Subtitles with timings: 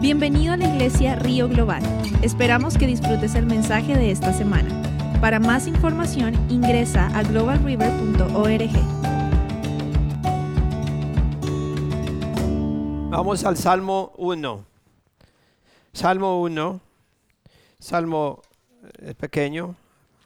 [0.00, 1.82] Bienvenido a la iglesia Río Global.
[2.22, 4.70] Esperamos que disfrutes el mensaje de esta semana.
[5.20, 8.70] Para más información ingresa a globalriver.org.
[13.10, 14.64] Vamos al Salmo 1.
[15.92, 16.80] Salmo 1.
[17.80, 18.42] Salmo
[19.02, 19.74] es pequeño.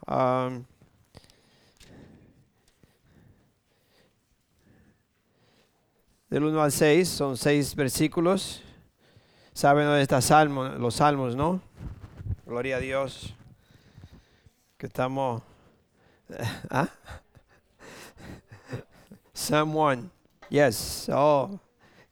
[0.07, 0.63] um,
[6.29, 8.62] del 1 al 6, son 6 versículos.
[9.53, 11.61] Saben dónde está Salmo, los salmos, ¿no?
[12.45, 13.33] Gloria a Dios.
[14.77, 15.43] Que estamos.
[16.71, 16.89] ¿Ah?
[19.35, 20.09] 1.
[20.49, 21.07] Yes.
[21.11, 21.59] Oh,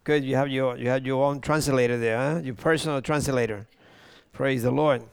[0.04, 0.24] good.
[0.24, 2.42] You have your you have your own translator there, huh?
[2.44, 3.68] Your personal translator.
[4.34, 5.04] Praise the Lord.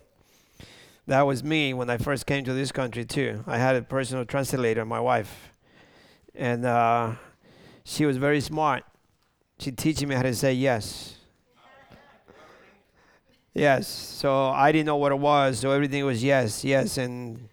[1.07, 3.43] That was me when I first came to this country too.
[3.47, 5.51] I had a personal translator, my wife,
[6.35, 7.13] and uh,
[7.85, 8.85] she was very smart.
[9.59, 11.18] She teaching me how to say yes.
[13.59, 13.89] Yes.
[13.89, 17.49] So I didn't know what it was, so everything was yes, yes, and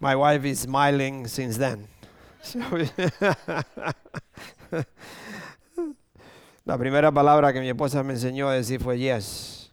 [0.00, 1.86] my wife is smiling since then.
[2.42, 2.58] So
[6.64, 9.70] La primera palabra que mi esposa me enseñó a decir fue yes.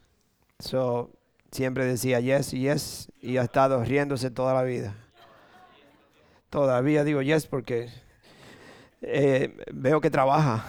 [0.59, 1.09] So,
[1.51, 4.93] siempre decía yes, yes, y ha estado riéndose toda la vida.
[6.49, 7.87] Todavía digo yes porque
[9.01, 10.65] eh, veo que trabaja.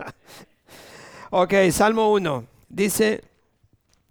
[1.30, 2.46] ok, Salmo 1.
[2.68, 3.24] Dice,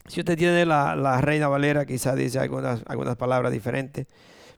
[0.08, 4.08] si usted tiene la, la Reina Valera, quizás dice algunas, algunas palabras diferentes,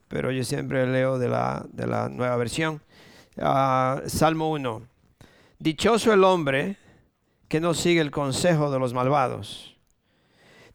[0.07, 2.81] pero yo siempre leo de la, de la nueva versión.
[3.37, 4.81] Ah, Salmo 1.
[5.59, 6.77] Dichoso el hombre
[7.47, 9.75] que no sigue el consejo de los malvados,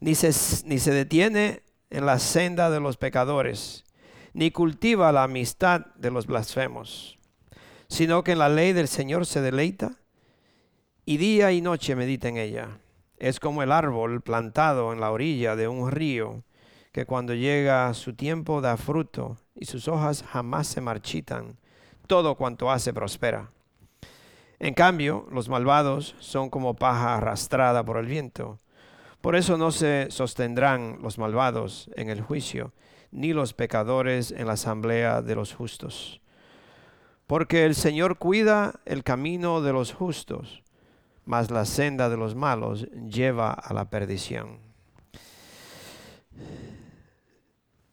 [0.00, 0.32] ni se,
[0.66, 3.84] ni se detiene en la senda de los pecadores,
[4.32, 7.18] ni cultiva la amistad de los blasfemos,
[7.88, 9.92] sino que en la ley del Señor se deleita
[11.06, 12.80] y día y noche medita en ella.
[13.24, 16.42] Es como el árbol plantado en la orilla de un río,
[16.92, 21.56] que cuando llega su tiempo da fruto y sus hojas jamás se marchitan.
[22.06, 23.50] Todo cuanto hace prospera.
[24.58, 28.60] En cambio, los malvados son como paja arrastrada por el viento.
[29.22, 32.74] Por eso no se sostendrán los malvados en el juicio,
[33.10, 36.20] ni los pecadores en la asamblea de los justos.
[37.26, 40.62] Porque el Señor cuida el camino de los justos,
[41.24, 44.58] mas la senda de los malos lleva a la perdición.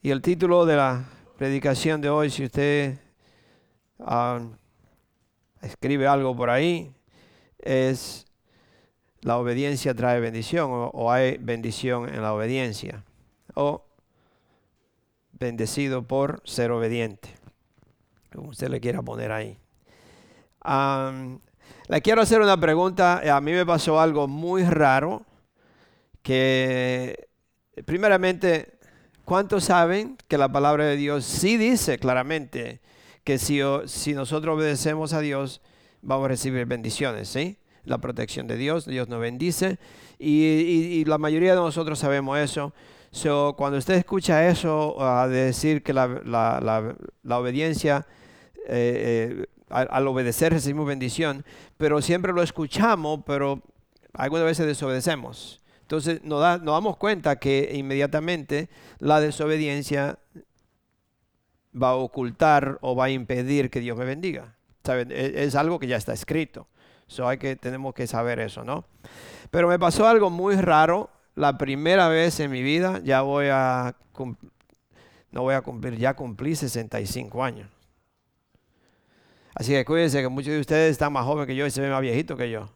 [0.02, 1.06] Y el título de la
[1.38, 2.98] predicación de hoy, si usted
[4.00, 4.42] ah,
[5.62, 6.92] escribe algo por ahí,
[7.60, 8.26] es
[9.22, 13.04] la obediencia trae bendición o, hay bendición en la obediencia
[13.54, 13.86] o
[15.34, 17.30] bendecido por ser obediente,
[18.34, 19.58] como usted le quiera poner ahí.
[20.62, 21.40] Am,
[21.92, 23.22] le quiero hacer una pregunta.
[23.36, 25.26] A mí me pasó algo muy raro
[26.22, 27.28] que
[27.86, 28.80] primeramente,
[29.26, 32.80] ¿cuántos saben que la palabra de Dios sí dice claramente
[33.26, 33.60] que si,
[34.14, 35.62] nosotros obedecemos a Dios,
[36.02, 37.58] vamos a recibir bendiciones, ¿sí?
[37.84, 39.78] La protección de Dios, Dios nos bendice
[40.18, 42.74] y, la mayoría de nosotros sabemos eso.
[43.12, 48.08] So, cuando usted escucha eso, a decir que la obediencia,
[48.68, 51.46] eh, eh, al, al obedecer recibimos bendición,
[51.78, 53.62] pero siempre lo escuchamos, pero
[54.14, 55.62] algunas veces desobedecemos.
[55.82, 60.20] Entonces nos, da- damos cuenta que inmediatamente la desobediencia
[61.82, 64.56] va a ocultar o va a impedir que Dios me bendiga.
[64.84, 65.12] ¿Saben?
[65.12, 66.68] Es, algo que ya está escrito.
[67.08, 68.86] So hay que, tenemos que saber eso, ¿no?
[69.52, 73.00] Pero me pasó algo muy raro la primera vez en mi vida.
[73.04, 73.96] Ya voy a,
[75.32, 77.70] no voy a cumplir, ya cumplí 65 años.
[79.62, 81.92] Así que cuídense que muchos de ustedes están más jóvenes que yo y se ven
[81.92, 82.68] más viejitos que yo.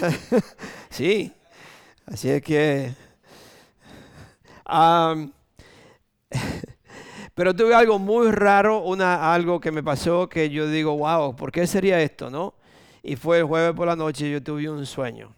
[0.90, 1.32] sí,
[2.06, 2.94] así es que...
[7.34, 11.50] pero tuve algo muy raro, una, algo que me pasó que yo digo, wow, ¿por
[11.50, 12.54] qué sería esto, no?
[13.02, 15.34] Y fue el jueves por la noche, yo tuve un sueño.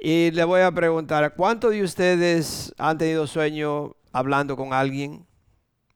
[0.00, 5.26] Y le voy a preguntar, ¿cuántos de ustedes han tenido sueño hablando con alguien?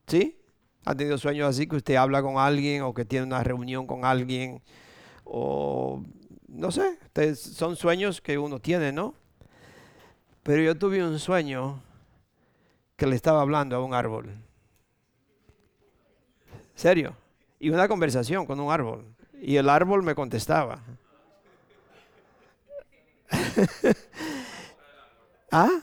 [0.08, 0.38] ¿Sí?
[0.84, 4.04] ¿Han tenido sueños así que usted habla con alguien o que tiene una reunión con
[4.04, 4.62] alguien?
[5.25, 6.02] O
[6.48, 6.98] no sé,
[7.36, 9.14] son sueños que uno tiene, ¿no?
[10.42, 11.82] Pero yo tuve un sueño
[12.96, 14.34] que le estaba hablando a un árbol.
[16.75, 17.16] ¿Serio?
[17.58, 19.04] Y una conversación con un árbol.
[19.40, 20.81] Y el árbol me contestaba.
[25.52, 25.81] ¿Ah?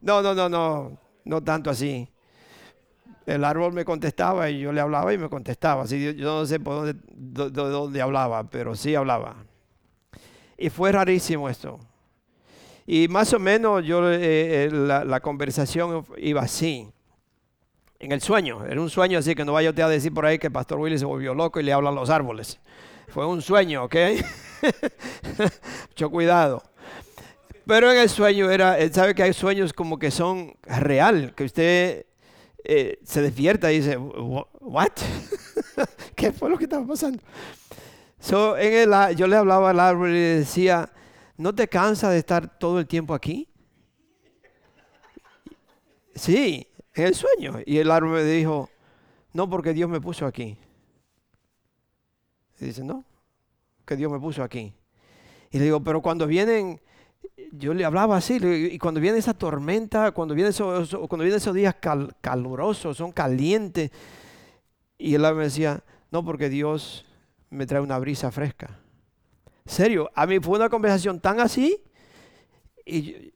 [0.00, 2.11] No, no, no, no, no tanto así.
[3.26, 5.82] El árbol me contestaba y yo le hablaba y me contestaba.
[5.82, 9.36] Así yo, no sé por dónde, dónde hablaba, pero sí hablaba.
[10.58, 11.78] Y fue rarísimo esto.
[12.86, 16.88] Y más o menos yo, eh, eh, la, conversación iba así.
[18.00, 20.38] En el sueño, era un sueño así que no vaya usted a decir por ahí
[20.38, 22.58] que Pastor Willy se volvió loco y le habla a los árboles.
[23.06, 23.94] Fue un sueño, ¿ok?
[25.90, 26.62] Mucho cuidado.
[27.64, 32.06] Pero en el sueño era, sabe que hay sueños como que son real, que usted
[32.64, 34.92] eh, se despierta y dice, ¿what?
[36.14, 37.22] ¿Qué fue lo que estaba pasando?
[38.20, 40.90] So, el, yo le hablaba al árbol y le decía,
[41.36, 43.48] ¿no te cansa de estar todo el tiempo aquí?
[46.14, 47.58] Sí, en el sueño.
[47.66, 48.70] Y el árbol me dijo,
[49.32, 50.56] no, porque Dios me puso aquí.
[52.60, 53.04] Y dice, no,
[53.84, 54.74] que Dios me puso aquí.
[55.50, 56.80] Y le digo, pero cuando vienen,
[57.52, 61.54] yo le hablaba así, y cuando viene esa tormenta, cuando vienen esos, cuando vienen esos
[61.54, 61.76] días
[62.20, 63.90] calurosos, son calientes,
[64.98, 67.04] y él me decía, no, porque Dios
[67.50, 68.78] me trae una brisa fresca.
[69.66, 71.82] Serio, a mí fue una conversación tan así,
[72.84, 73.32] y,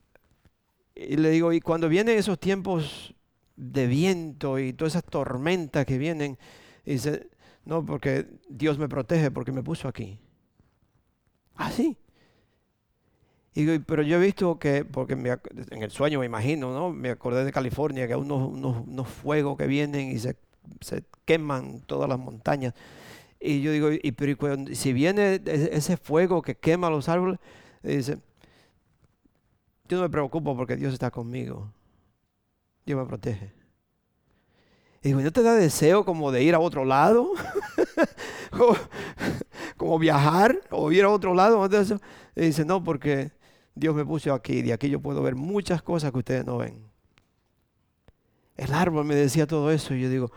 [0.94, 3.14] y le digo, y cuando vienen esos tiempos
[3.54, 6.38] de viento y todas esas tormentas que vienen,
[6.84, 7.28] dice,
[7.64, 10.18] no, porque Dios me protege, porque me puso aquí.
[11.54, 11.96] Así.
[13.56, 16.92] Y pero yo he visto que, porque en el sueño me imagino, ¿no?
[16.92, 20.36] Me acordé de California, que hay unos, unos, fuegos que vienen y se,
[21.24, 22.74] queman todas las montañas.
[23.40, 24.36] Y yo digo, y, pero
[24.74, 27.38] si viene ese fuego que quema los árboles,
[27.82, 28.18] dice,
[29.88, 31.72] yo no me preocupo porque Dios está conmigo.
[32.84, 33.54] Dios me protege.
[35.02, 37.32] Y digo, ¿no te da deseo como de ir a otro lado?
[39.78, 41.66] como, viajar o ir a otro lado.
[42.36, 43.30] Y dice, no, porque
[43.76, 46.82] Dios me puso aquí, de aquí yo puedo ver muchas cosas que ustedes no ven.
[48.56, 50.32] El árbol me decía todo eso y yo digo,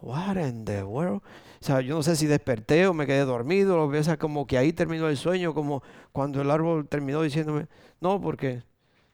[0.00, 1.22] what in the world?
[1.60, 4.58] O sea, yo no sé si desperté o me quedé dormido, o sea, como que
[4.58, 7.68] ahí terminó el sueño, como cuando el árbol terminó diciéndome,
[8.00, 8.64] no, porque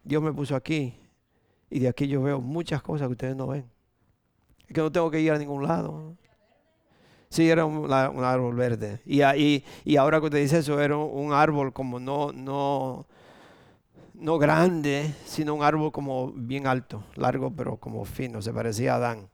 [0.03, 0.99] Dios me puso aquí
[1.69, 3.71] y de aquí yo veo muchas cosas que ustedes no ven.
[4.67, 6.17] Es que no tengo que ir a ningún lado.
[7.29, 9.03] Sí, era un, árbol verde.
[9.05, 13.07] Y, y, y, ahora que usted dice eso, era un árbol como no, no,
[14.19, 18.97] no grande, sino un árbol como bien alto, largo pero como fino, se parecía a
[18.97, 19.31] Adán.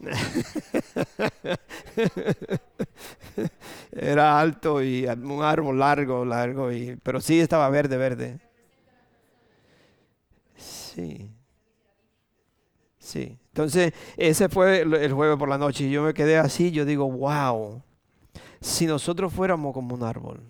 [3.92, 8.40] Era alto y un árbol largo, largo, y, pero sí estaba verde, verde.
[10.56, 11.30] Sí.
[12.98, 13.38] Sí.
[13.48, 17.10] Entonces, ese fue el jueves por la noche y yo me quedé así, yo digo,
[17.10, 17.82] wow,
[18.60, 20.40] si nosotros fuéramos como un árbol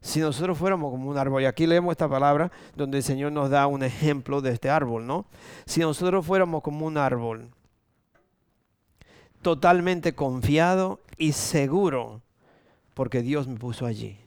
[0.00, 3.50] si nosotros fuéramos como un árbol, y aquí leemos esta palabra donde el Señor nos
[3.50, 5.26] da un ejemplo de este árbol, ¿no?
[5.66, 7.50] Si nosotros fuéramos como un árbol,
[9.42, 12.22] totalmente confiado y seguro,
[12.94, 14.18] porque Dios me puso allí.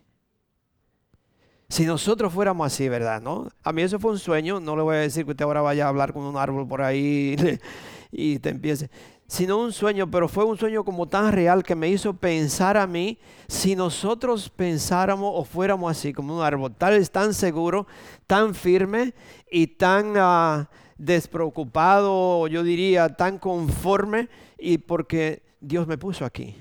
[1.69, 3.19] Si nosotros fuéramos así, ¿verdad?
[3.19, 3.49] ¿No?
[3.63, 5.85] A mí eso fue un sueño, no le voy a decir que usted ahora vaya
[5.85, 7.35] a hablar con un árbol por ahí
[8.11, 8.91] y te empiece
[9.33, 12.85] sino un sueño, pero fue un sueño como tan real que me hizo pensar a
[12.85, 17.87] mí, si nosotros pensáramos o fuéramos así, como un árbol, tal vez tan seguro,
[18.27, 19.15] tan firme
[19.49, 20.67] y tan uh,
[20.99, 26.55] despreocupado, yo diría, tan conforme, y porque Dios me puso aquí,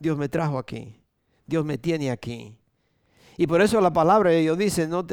[0.00, 1.00] Dios me trajo aquí,
[1.46, 2.58] Dios me tiene aquí.
[3.36, 5.06] Y por eso la palabra de Dios dice, no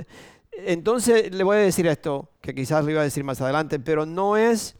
[0.51, 4.07] entonces le voy a decir esto, que quizás le iba a decir más adelante, pero
[4.07, 4.78] no es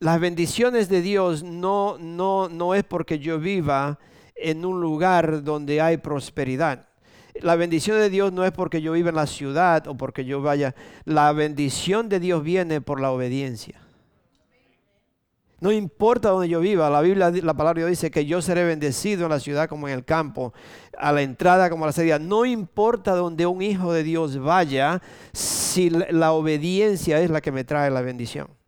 [0.00, 3.98] las bendiciones de Dios no, no, no es porque yo viva
[4.34, 6.88] en un lugar donde hay prosperidad.
[7.42, 10.40] La bendición de Dios no es porque yo viva en la ciudad o porque yo
[10.40, 10.74] vaya.
[11.04, 13.78] La bendición de Dios viene por la obediencia.
[15.60, 19.30] No importa donde yo viva, la Biblia, la palabra dice que yo seré bendecido en
[19.30, 20.54] la ciudad como en el campo,
[20.96, 22.18] a la entrada como a la salida.
[22.18, 25.02] No importa donde un hijo de Dios vaya,
[25.34, 28.59] si la obediencia es la que me trae la bendición.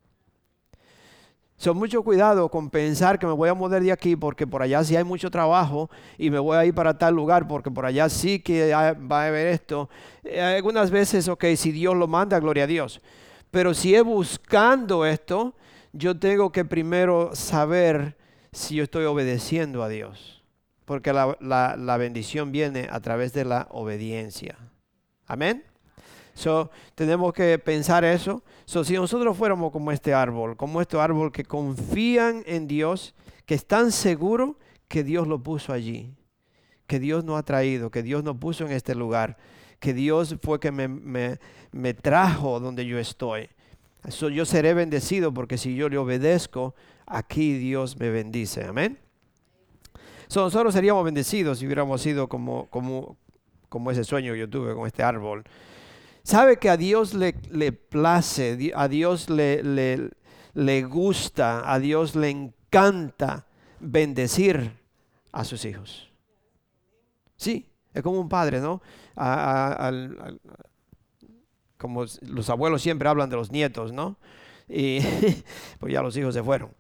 [1.63, 4.83] Son mucho cuidado con pensar que me voy a mover de aquí porque por allá
[4.83, 5.89] sí hay mucho trabajo
[6.19, 9.27] y me voy a ir para tal lugar porque por allá sí que va a
[9.29, 9.89] haber esto.
[10.25, 13.01] Eh, algunas veces, ok, si Dios lo manda, gloria a Dios.
[13.53, 15.55] Pero si es buscando esto,
[15.93, 18.17] yo tengo que primero saber
[18.51, 20.43] si yo estoy obedeciendo a Dios.
[20.85, 24.59] Porque la, la bendición viene a través de la obediencia.
[25.29, 25.63] Amén.
[26.35, 28.43] So, tenemos que pensar eso.
[28.65, 33.55] So, si nosotros fuéramos como este árbol, como este árbol que confían en Dios, que
[33.55, 34.57] están seguros
[34.89, 36.15] que Dios lo puso allí,
[36.87, 39.37] que Dios nos ha traído, que Dios nos puso en este lugar,
[39.79, 41.39] que Dios fue que me, me,
[41.71, 43.49] me trajo donde yo estoy.
[44.09, 46.75] So, yo seré bendecido porque si yo le obedezco,
[47.07, 48.65] aquí Dios me bendice.
[48.65, 48.99] Amén.
[50.35, 53.17] nosotros seríamos bendecidos si hubiéramos sido como, como,
[53.69, 55.45] como ese sueño que yo tuve con este árbol.
[56.23, 60.11] Sabe que a Dios le, le place, a Dios le, le,
[60.55, 63.47] le gusta, a Dios le encanta
[63.81, 64.73] bendecir
[65.33, 66.11] a sus hijos.
[67.37, 68.81] Sí, es como un padre, ¿no?
[71.77, 74.17] como los abuelos siempre hablan de los nietos, ¿no?
[74.69, 75.01] Y
[75.81, 76.71] pues ya los hijos se fueron.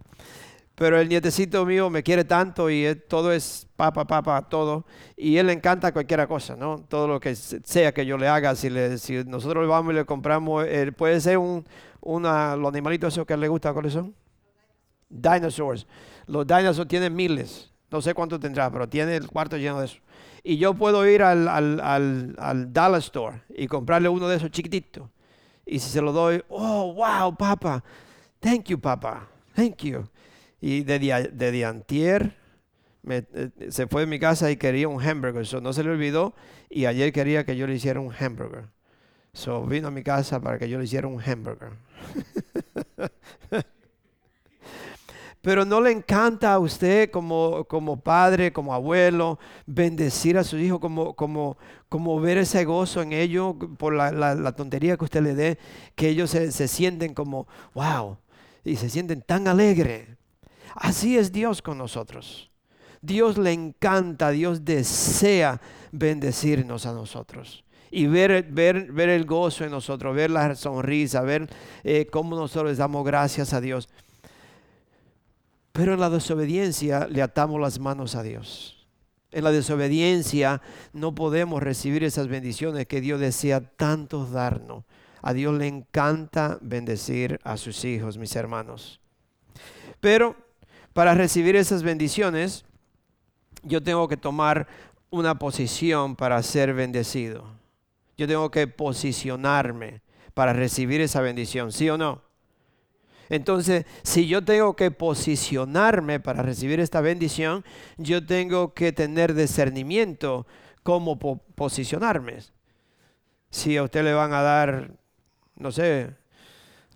[0.74, 4.86] Pero el nietecito mío me quiere tanto y todo es papa, papa, todo.
[5.16, 6.84] Y él le encanta cualquier cosa, ¿no?
[6.88, 8.54] Todo lo que sea que yo le haga.
[8.56, 11.64] Si, le, si nosotros vamos y le compramos, eh, puede ser un,
[12.00, 14.14] una, los animalitos esos que le gusta, ¿cuáles son?
[15.10, 15.86] Dinosaurs.
[16.26, 17.70] Los dinosaurs tienen miles.
[17.90, 19.98] No sé cuánto tendrá, pero tiene el cuarto lleno de eso.
[20.42, 24.50] Y yo puedo ir al, al, al, al Dollar Store y comprarle uno de esos
[24.50, 25.08] chiquititos.
[25.66, 27.84] Y si se lo doy, oh, wow, papá.
[28.40, 29.28] Thank you, papá.
[29.54, 30.04] Thank you.
[30.62, 32.34] Y de, de antier
[33.08, 35.46] eh, se fue de mi casa y quería un hamburger.
[35.46, 36.34] So, no se le olvidó.
[36.70, 38.64] Y ayer quería que yo le hiciera un hamburger.
[39.32, 41.72] So, vino a mi casa para que yo le hiciera un hamburger.
[45.42, 50.78] Pero no le encanta a usted como, como padre, como abuelo, bendecir a su hijo,
[50.78, 55.34] como, como, como ver ese gozo en ellos por la, la, tontería que usted le
[55.34, 55.58] dé,
[55.96, 58.18] que ellos se, se sienten como, wow,
[58.62, 60.06] y se sienten tan alegres.
[60.74, 62.50] Así es Dios con nosotros.
[63.00, 65.60] Dios le encanta, Dios desea
[65.90, 71.48] bendecirnos a nosotros y ver, ver, ver el gozo en nosotros, ver la sonrisa, ver
[71.84, 73.88] eh, cómo nosotros damos gracias a Dios.
[75.72, 78.86] Pero en la desobediencia le atamos las manos a Dios.
[79.30, 80.62] En la desobediencia
[80.94, 84.84] no podemos recibir esas bendiciones que Dios desea tanto darnos.
[85.20, 89.00] A Dios le encanta bendecir a sus hijos, mis hermanos.
[90.00, 90.34] Pero
[90.92, 92.64] para recibir esas bendiciones,
[93.62, 94.66] yo tengo que tomar
[95.10, 97.44] una posición para ser bendecido.
[98.16, 100.02] Yo tengo que posicionarme
[100.34, 102.22] para recibir esa bendición, ¿sí o no?
[103.28, 107.64] Entonces, si yo tengo que posicionarme para recibir esta bendición,
[107.96, 110.46] yo tengo que tener discernimiento
[110.82, 112.38] cómo posicionarme.
[113.50, 114.92] Si a usted le van a dar,
[115.56, 116.14] no sé,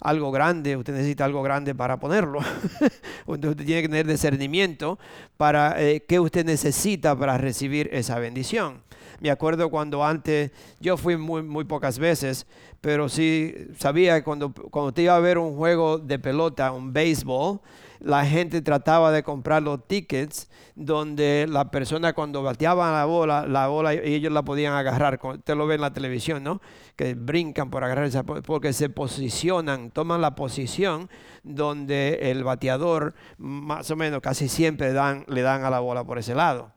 [0.00, 2.40] algo grande, usted necesita algo grande para ponerlo.
[3.26, 4.98] usted tiene que tener discernimiento
[5.36, 8.82] para eh, qué usted necesita para recibir esa bendición.
[9.20, 12.46] Me acuerdo cuando antes, yo fui muy, muy pocas veces,
[12.80, 17.60] pero sí sabía que cuando, cuando iba a ver un juego de pelota, un béisbol,
[18.00, 23.68] la gente trataba de comprar los tickets donde la persona cuando bateaba la bola, la
[23.68, 25.18] bola y ellos la podían agarrar.
[25.22, 26.60] Usted lo ve en la televisión, ¿no?
[26.96, 31.08] Que brincan por agarrar esa, porque se posicionan, toman la posición
[31.42, 36.34] donde el bateador más o menos casi siempre le dan a la bola por ese
[36.34, 36.76] lado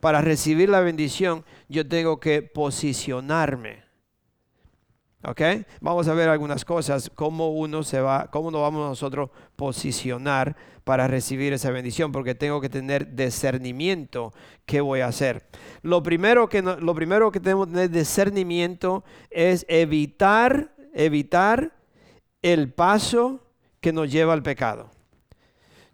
[0.00, 3.85] para recibir la bendición, yo tengo que posicionarme.
[5.24, 5.40] ¿Ok?
[5.80, 11.08] Vamos a ver algunas cosas, cómo uno se va, cómo nos vamos nosotros posicionar para
[11.08, 14.32] recibir esa bendición, porque tengo que tener discernimiento
[14.66, 15.46] qué voy a hacer.
[15.82, 21.72] Lo primero que, lo primero que tenemos que tener discernimiento es evitar, evitar
[22.42, 23.40] el paso
[23.80, 24.90] que nos lleva al pecado.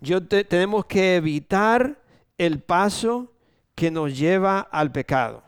[0.00, 2.02] Yo tenemos que evitar
[2.36, 3.32] el paso
[3.74, 5.42] que nos lleva al pecado.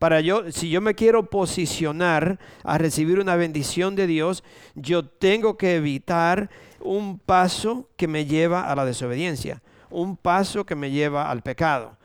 [0.00, 4.42] Para yo, si yo me quiero posicionar a recibir una bendición de Dios,
[4.74, 6.48] yo tengo que evitar
[6.80, 11.98] un paso que me lleva a la desobediencia, un paso que me lleva al pecado.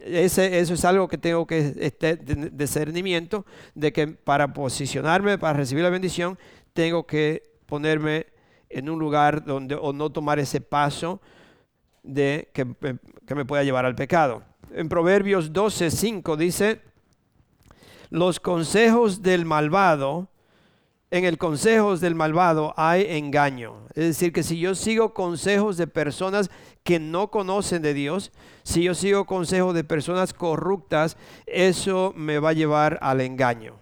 [0.00, 5.84] ese, eso es algo que tengo que este discernimiento de que para posicionarme, para recibir
[5.84, 6.38] la bendición,
[6.72, 8.28] tengo que ponerme
[8.70, 11.20] en un lugar donde o no tomar ese paso
[12.02, 12.66] de que,
[13.26, 14.47] que me pueda llevar al pecado.
[14.72, 16.82] En Proverbios 12, 5 dice,
[18.10, 20.28] los consejos del malvado,
[21.10, 23.86] en el consejos del malvado hay engaño.
[23.90, 26.50] Es decir, que si yo sigo consejos de personas
[26.84, 28.30] que no conocen de Dios,
[28.62, 33.77] si yo sigo consejos de personas corruptas, eso me va a llevar al engaño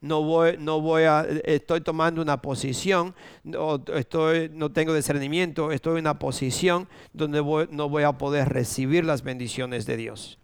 [0.00, 3.14] no voy, no voy a, estoy tomando una posición,
[3.44, 7.38] no, estoy, no tengo discernimiento, estoy en una posición donde
[7.70, 10.38] no voy a poder recibir las bendiciones de Dios.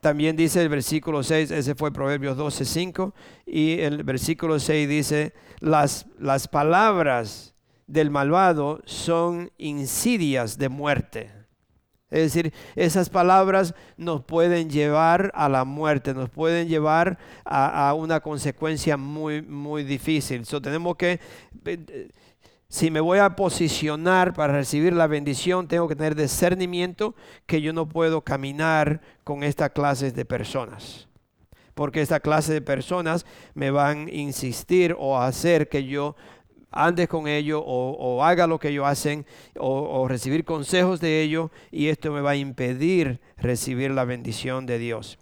[0.00, 3.14] También dice el versículo 6, ese fue Proverbios 12, 5,
[3.46, 7.54] y el versículo 6 dice, las, las palabras
[7.86, 11.43] del malvado son insidias de muerte.
[12.14, 18.20] Es decir, esas palabras nos pueden llevar a la muerte, nos pueden llevar a, una
[18.20, 20.46] consecuencia muy, muy difícil.
[20.46, 21.18] So, tenemos que,
[22.68, 27.16] si me voy a posicionar para recibir la bendición, tengo que tener discernimiento
[27.46, 31.08] que yo no puedo caminar con esta clase de personas.
[31.74, 36.14] Porque esta clase de personas me van a insistir o hacer que yo
[36.74, 39.26] ande con ellos o, haga lo que ellos hacen
[39.58, 44.78] o, recibir consejos de ellos y esto me va a impedir recibir la bendición de
[44.78, 45.18] Dios.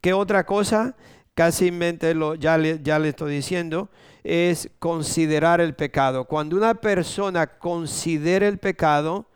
[0.00, 0.96] ¿Qué otra cosa?
[1.34, 3.90] Casi lo, ya, le, ya le estoy diciendo,
[4.24, 6.24] es considerar el pecado.
[6.24, 9.26] Cuando una persona considera el pecado,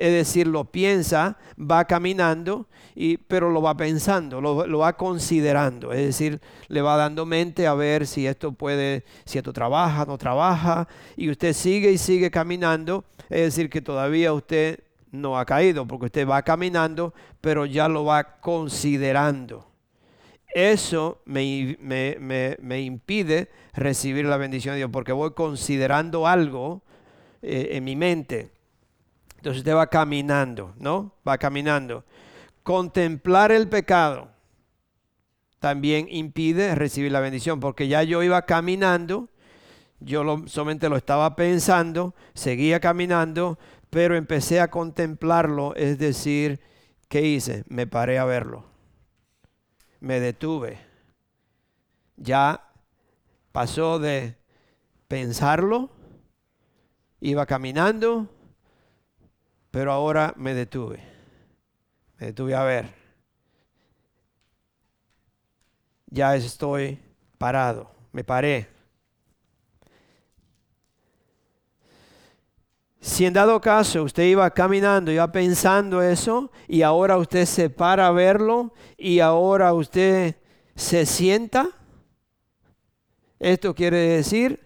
[0.00, 2.66] es decir, lo piensa, va caminando,
[3.28, 8.06] pero lo va pensando, lo, va considerando, es decir, le va dando mente a ver
[8.06, 10.88] si esto puede, si esto trabaja, no trabaja,
[11.18, 14.80] y usted sigue y sigue caminando, es decir, que todavía usted
[15.10, 19.66] no ha caído, porque usted va caminando, pero ya lo va considerando.
[20.54, 26.82] Eso me, me impide recibir la bendición de Dios, porque voy considerando algo
[27.42, 28.59] eh, en mi mente.
[29.40, 31.14] Entonces usted va caminando, ¿no?
[31.26, 32.04] Va caminando.
[32.62, 34.28] Contemplar el pecado
[35.60, 39.30] también impide recibir la bendición, porque ya yo iba caminando,
[39.98, 46.60] yo solamente lo estaba pensando, seguía caminando, pero empecé a contemplarlo, es decir,
[47.08, 47.64] ¿qué hice?
[47.68, 48.66] Me paré a verlo,
[50.00, 50.78] me detuve.
[52.18, 52.70] Ya
[53.52, 54.36] pasó de
[55.08, 55.88] pensarlo,
[57.20, 58.28] iba caminando,
[59.70, 61.00] pero ahora me detuve.
[62.18, 62.94] Me detuve a ver.
[66.06, 66.98] Ya estoy
[67.38, 68.68] parado, me paré.
[73.00, 78.08] Si en dado caso usted iba caminando, iba pensando eso, y ahora usted se para
[78.08, 80.36] a verlo, y ahora usted
[80.74, 81.68] se sienta,
[83.38, 84.60] esto quiere decir,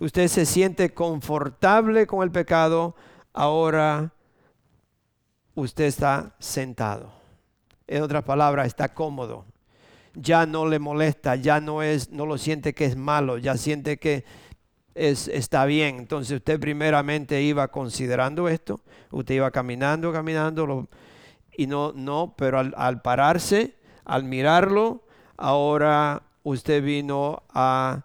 [0.00, 2.96] usted se siente confortable con el pecado,
[3.36, 4.12] ahora
[5.54, 7.12] usted está sentado.
[7.86, 9.44] En otras palabras, está cómodo.
[10.14, 13.98] Ya no le molesta, ya no es, no lo siente que es malo, ya siente
[13.98, 14.24] que
[14.94, 15.96] es, está bien.
[15.98, 20.88] Entonces usted primeramente iba considerando esto, usted iba caminando, caminando,
[21.56, 25.04] y no, no, pero al, pararse, al mirarlo,
[25.36, 28.02] ahora usted vino a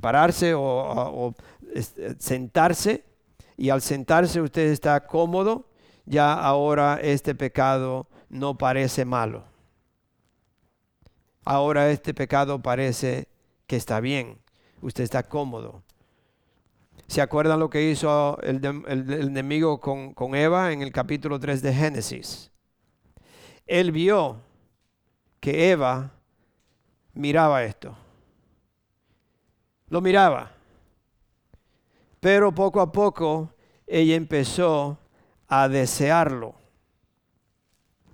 [0.00, 1.34] pararse o,
[2.18, 3.04] sentarse
[3.56, 5.68] y al sentarse usted está cómodo,
[6.04, 9.44] ya ahora este pecado no parece malo.
[11.44, 13.28] Ahora este pecado parece
[13.66, 14.38] que está bien,
[14.80, 15.82] usted está cómodo.
[17.06, 21.74] ¿Se acuerdan lo que hizo el, enemigo con, con Eva en el capítulo 3 de
[21.74, 22.50] Génesis?
[23.66, 24.40] Él vio
[25.40, 26.12] que Eva
[27.14, 27.96] miraba esto.
[29.88, 30.51] Lo miraba.
[32.22, 33.52] Pero poco a poco
[33.86, 34.96] ella empezó
[35.48, 36.54] a desearlo.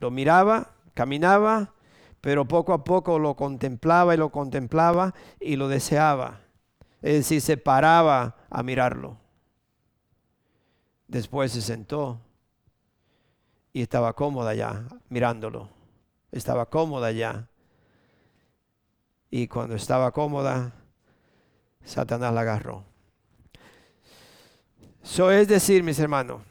[0.00, 1.74] Lo miraba, caminaba,
[2.20, 6.40] pero poco a poco lo contemplaba y lo contemplaba y lo deseaba.
[7.02, 9.18] Es decir, se paraba a mirarlo.
[11.06, 12.18] Después se sentó
[13.72, 15.78] y estaba cómoda ya mirándolo
[16.32, 17.48] estaba cómoda ya.
[19.30, 20.72] Y cuando estaba cómoda,
[21.84, 22.84] Satanás la agarró.
[25.10, 26.42] Eso es decir, mis hermanos,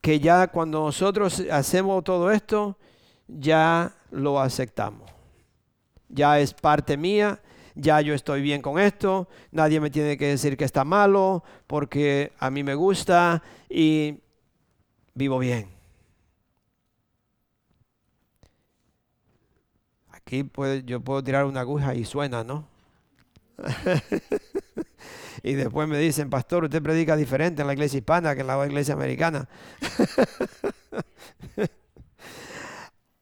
[0.00, 2.76] que ya cuando nosotros hacemos todo esto,
[3.28, 5.08] ya lo aceptamos.
[6.08, 7.38] Ya es parte mía,
[7.74, 12.32] ya yo estoy bien con esto, nadie me tiene que decir que está malo, porque
[12.38, 14.18] a mí me gusta y
[15.14, 15.68] vivo bien.
[20.08, 20.50] Aquí
[20.86, 22.66] yo puedo tirar una aguja y suena, ¿no?
[25.42, 28.66] y después me dicen, pastor, usted predica diferente en la iglesia hispana que en la
[28.66, 29.48] iglesia americana.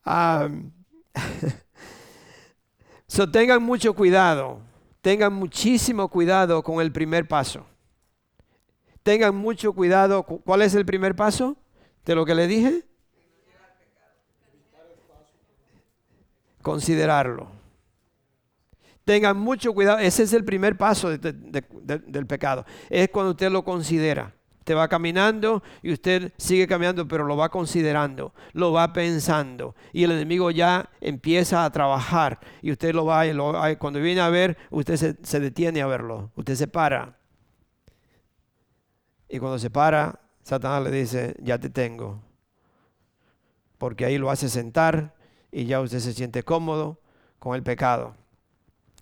[3.07, 4.61] so, tengan mucho cuidado,
[5.01, 7.65] tengan muchísimo cuidado con el primer paso.
[9.03, 10.23] Tengan mucho cuidado.
[10.23, 11.57] ¿Cuál es el primer paso
[12.05, 12.85] de lo que le dije?
[16.69, 17.58] considerarlo.
[19.09, 22.67] Tengan mucho cuidado, ese es el primer paso del pecado.
[22.91, 24.35] Es cuando usted lo considera.
[24.59, 29.75] Usted va caminando y usted sigue caminando, pero lo va considerando, lo va pensando.
[29.95, 32.39] Y el enemigo ya empieza a trabajar.
[32.61, 36.31] Y usted lo va, y cuando viene a ver, usted se, se detiene a verlo.
[36.37, 37.17] Usted se para.
[39.27, 42.21] Y cuando se para, Satanás le dice, ya te tengo.
[43.79, 45.15] Porque ahí lo hace sentar
[45.51, 47.01] y ya usted se siente cómodo
[47.39, 48.15] con el pecado.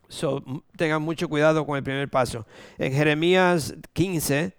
[0.08, 0.42] So,
[0.76, 2.46] tengan mucho cuidado con el primer paso.
[2.78, 4.54] En Jeremías 15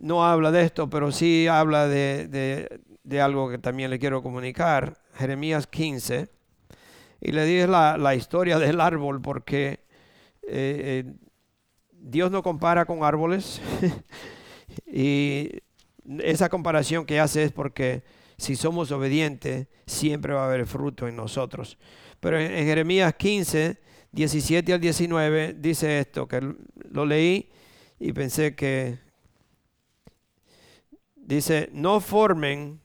[0.00, 2.80] no habla de esto, pero sí habla de,
[3.20, 4.98] algo que también le quiero comunicar.
[5.14, 6.28] Jeremías 15.
[7.20, 9.80] Y le dije la, historia del árbol porque
[10.42, 11.14] eh, eh,
[11.92, 13.60] Dios no compara con árboles.
[14.86, 15.62] y
[16.18, 18.02] esa comparación que hace es porque
[18.36, 21.78] si somos obedientes, siempre va a haber fruto en nosotros.
[22.20, 23.85] Pero en, en Jeremías 15
[24.16, 26.40] 17 al 19 dice esto, que
[26.90, 27.50] lo leí
[28.00, 28.98] y pensé que
[31.14, 32.80] dice, no formen,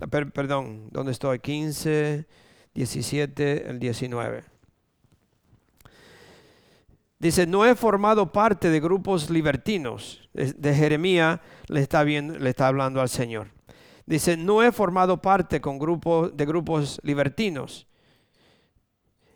[0.00, 1.38] ah, perdón, ¿dónde estoy?
[1.38, 2.26] 15,
[2.72, 4.44] 17, el 19.
[7.18, 10.30] Dice, no he formado parte de grupos libertinos.
[10.32, 13.48] De Jeremías le está, le está hablando al Señor.
[14.06, 17.86] Dice, no he formado parte con grupos de grupos libertinos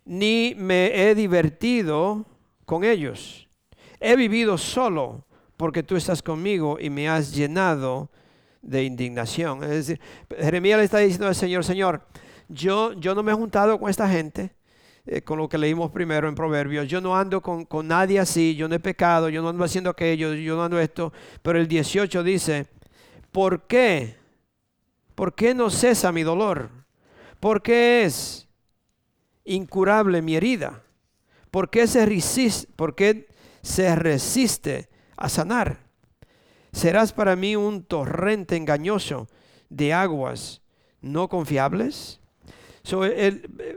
[0.06, 2.24] ni me he divertido
[2.64, 3.48] con ellos.
[4.00, 8.10] He vivido solo porque tú estás conmigo y me has llenado
[8.62, 9.62] de indignación.
[9.64, 10.00] Es decir,
[10.38, 12.02] Jeremías le está diciendo al Señor, Señor,
[12.48, 14.54] yo, yo no me he juntado con esta gente,
[15.06, 16.86] eh, con lo que leímos primero en Proverbios.
[16.86, 19.90] Yo no ando con, con, nadie así, yo no he pecado, yo no ando haciendo
[19.90, 21.12] aquello, yo no ando esto.
[21.42, 22.66] Pero el 18 dice,
[23.32, 24.16] ¿por qué?
[25.14, 26.70] ¿Por qué no cesa mi dolor?
[27.40, 28.45] ¿Por qué es?
[29.46, 30.82] Incurable mi herida?
[31.50, 33.28] ¿Por qué se resiste, por qué
[33.62, 35.78] se resiste a sanar?
[36.72, 39.28] ¿Serás para mí un torrente engañoso
[39.70, 40.61] de aguas
[41.00, 42.20] no confiables?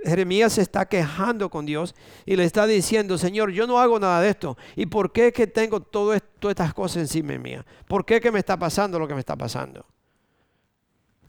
[0.04, 4.22] Jeremías se está quejando con Dios y le está diciendo, Señor, yo no hago nada
[4.22, 4.58] de esto.
[4.76, 7.66] ¿Y por qué que tengo todo esto, todas estas cosas encima mía?
[7.88, 9.86] ¿Por qué que me está pasando lo que me está pasando?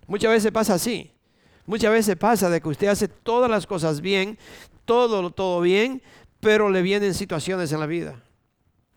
[0.07, 1.13] Muchas veces pasa así.
[1.71, 4.37] Muchas veces pasa de que usted hace todas las cosas bien,
[4.85, 6.03] todo, todo bien,
[6.41, 8.25] pero le vienen situaciones en la vida.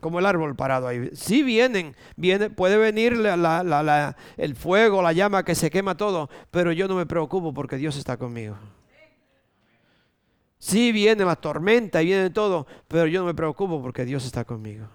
[0.02, 1.12] Como el árbol parado ahí.
[1.14, 3.14] Sí vienen, viene, puede venir
[4.38, 7.96] el fuego, la llama que se quema todo, pero yo no me preocupo porque Dios
[7.96, 8.58] está conmigo.
[10.58, 14.46] Sí viene la tormenta y viene todo, pero yo no me preocupo porque Dios está
[14.46, 14.88] conmigo.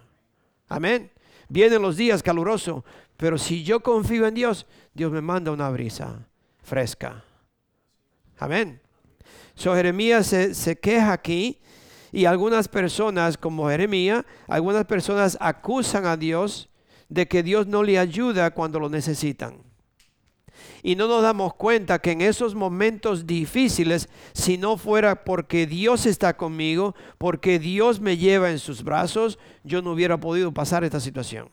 [0.66, 1.12] Amén.
[1.48, 2.82] Vienen los días calurosos,
[3.16, 6.26] pero si yo confío en Dios, Dios me manda una brisa
[6.64, 7.22] fresca.
[8.38, 8.80] Amén.
[9.54, 11.58] So Jeremías se, queja aquí
[12.12, 16.68] y algunas personas, como Jeremías, algunas personas acusan a Dios
[17.08, 19.62] de que Dios no le ayuda cuando lo necesitan.
[20.82, 26.06] Y no nos damos cuenta que en esos momentos difíciles, si no fuera porque Dios
[26.06, 31.00] está conmigo, porque Dios me lleva en sus brazos, yo no hubiera podido pasar esta
[31.00, 31.50] situación.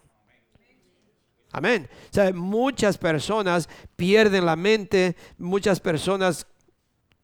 [1.52, 1.88] Amén.
[2.34, 6.46] Muchas personas pierden la mente, muchas personas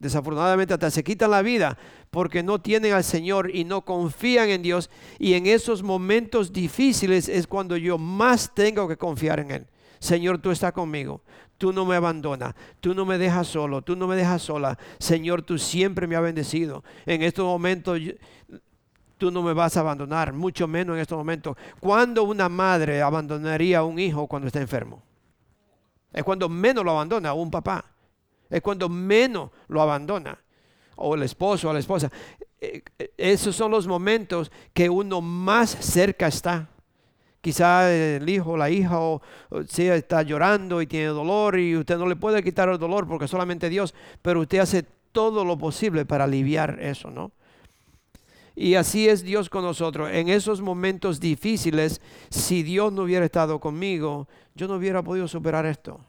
[0.02, 1.78] Desafortunadamente hasta se quitan la vida
[2.10, 4.90] porque no tienen al Señor y no confían en Dios.
[5.20, 9.68] Y en esos momentos difíciles es cuando yo más tengo que confiar en Él.
[10.00, 11.22] Señor, tú estás conmigo.
[11.60, 12.56] Tú no me abandonas.
[12.80, 13.84] Tú no me dejas solo.
[13.84, 14.76] Tú no me dejas sola.
[14.98, 16.84] Señor, tú siempre me has bendecido.
[17.06, 18.00] En estos momentos
[19.20, 20.34] tú no me vas a abandonar.
[20.34, 21.56] Mucho menos en estos momentos.
[21.80, 25.04] ¿Cuándo una madre abandonaría a un hijo cuando está enfermo?
[26.12, 27.91] Es cuando menos lo abandona un papá.
[28.52, 30.38] Es cuando menos lo abandona.
[30.98, 32.12] O el esposo o la esposa.
[32.60, 36.68] Eh, eh, esos son los momentos que uno más cerca está.
[37.42, 39.20] Quizá el hijo o la hija o,
[39.76, 43.68] está llorando y tiene dolor y usted no le puede quitar el dolor porque solamente
[43.68, 47.32] Dios, pero usted hace todo lo posible para aliviar eso, ¿no?
[48.56, 50.12] Y así es Dios con nosotros.
[50.12, 55.66] En esos momentos difíciles, si Dios no hubiera estado conmigo, yo no hubiera podido superar
[55.66, 56.00] esto.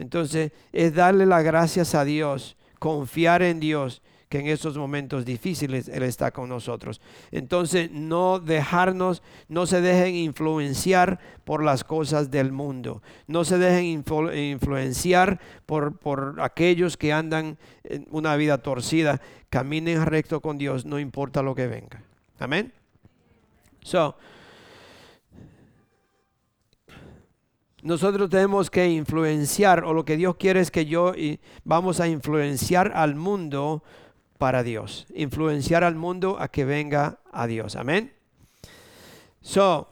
[0.00, 5.88] Entonces es darle las gracias a Dios, confiar en Dios, que en esos momentos difíciles
[5.88, 7.00] Él está con nosotros.
[7.32, 14.04] Entonces no dejarnos, no se dejen influenciar por las cosas del mundo, no se dejen
[14.34, 21.00] influenciar por, por aquellos que andan en una vida torcida, caminen recto con Dios, no
[21.00, 22.00] importa lo que venga.
[22.38, 22.72] Amén.
[23.82, 24.14] So,
[27.82, 32.08] nosotros tenemos que influenciar, o lo que Dios quiere es que yo y vamos a
[32.08, 33.82] influenciar al mundo
[34.38, 37.76] para Dios, influenciar al mundo a que venga a Dios.
[37.76, 38.12] Amén.
[39.40, 39.88] So,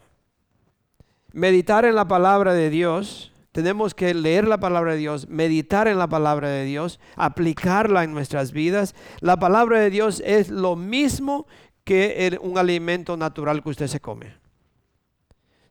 [1.33, 5.98] meditar en la palabra de Dios, tenemos que leer la palabra de Dios, meditar en
[5.98, 8.94] la palabra de Dios, aplicarla en nuestras vidas.
[9.20, 11.46] La palabra de Dios es lo mismo
[11.85, 14.48] que un alimento natural que usted se come.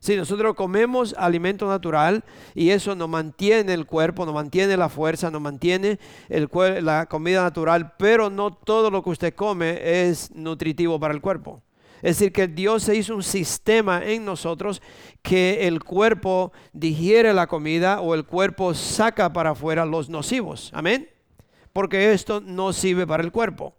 [0.00, 5.30] Si nosotros comemos alimento natural y eso nos mantiene el cuerpo, nos mantiene la fuerza,
[5.30, 11.14] nos mantiene la comida natural, pero no todo lo que usted come es nutritivo para
[11.14, 11.62] el cuerpo.
[12.00, 14.80] Es decir, que Dios se hizo un sistema en nosotros
[15.20, 20.70] que el cuerpo digiere la comida o el cuerpo saca para afuera los nocivos.
[20.72, 21.08] Amén.
[21.72, 23.77] Porque esto no sirve para el cuerpo.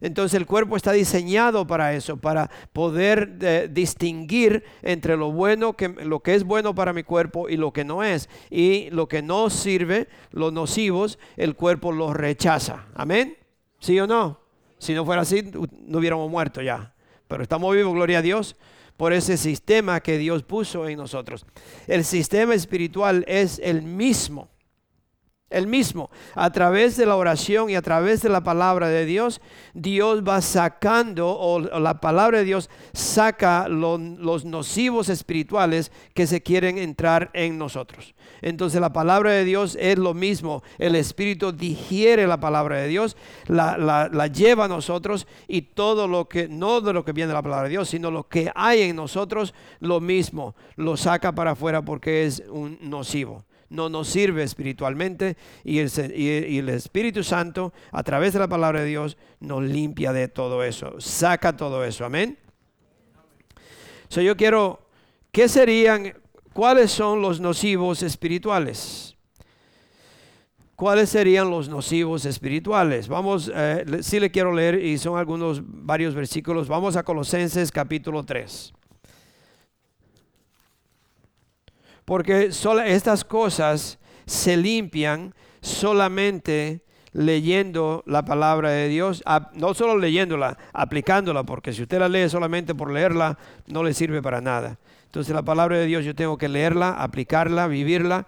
[0.00, 5.88] Entonces el cuerpo está diseñado para eso, para poder eh, distinguir entre lo bueno, que,
[5.88, 8.28] lo que es bueno para mi cuerpo y lo que no es.
[8.50, 12.86] Y lo que no sirve, los nocivos, el cuerpo los rechaza.
[12.94, 13.36] Amén.
[13.78, 14.40] ¿Sí o no?
[14.78, 15.42] Si no fuera así,
[15.86, 16.94] no hubiéramos muerto ya.
[17.26, 18.56] Pero estamos vivos, gloria a Dios,
[18.96, 21.46] por ese sistema que Dios puso en nosotros.
[21.86, 24.50] El sistema espiritual es el mismo
[25.48, 26.10] el mismo.
[26.34, 29.40] A través de la oración y a través de la palabra de Dios,
[29.74, 36.78] Dios va sacando, o, la palabra de Dios saca los nocivos espirituales que se quieren
[36.78, 38.14] entrar en nosotros.
[38.42, 40.62] Entonces la palabra de Dios es lo mismo.
[40.78, 46.28] El Espíritu digiere la palabra de Dios, la, la lleva a nosotros y todo lo
[46.28, 48.82] que, no de lo que viene de la palabra de Dios, sino lo que hay
[48.82, 54.42] en nosotros, lo mismo, lo saca para afuera porque es un nocivo no nos sirve
[54.42, 60.28] espiritualmente y el, Espíritu Santo a través de la palabra de Dios nos limpia de
[60.28, 62.38] todo eso, saca todo eso, amén.
[64.08, 64.88] So yo quiero,
[65.32, 66.14] ¿qué serían,
[66.52, 69.16] cuáles son los nocivos espirituales?
[70.76, 73.08] ¿Cuáles serían los nocivos espirituales?
[73.08, 76.68] Vamos, eh, si le quiero leer y son algunos, varios versículos.
[76.68, 78.74] Vamos a Colosenses capítulo 3.
[82.06, 82.50] Porque
[82.86, 86.80] estas cosas se limpian solamente
[87.12, 89.22] leyendo la palabra de Dios,
[89.54, 94.22] no solo leyéndola, aplicándola, porque si usted la lee solamente por leerla, no le sirve
[94.22, 94.78] para nada.
[95.06, 98.26] Entonces la palabra de Dios yo tengo que leerla, aplicarla, vivirla,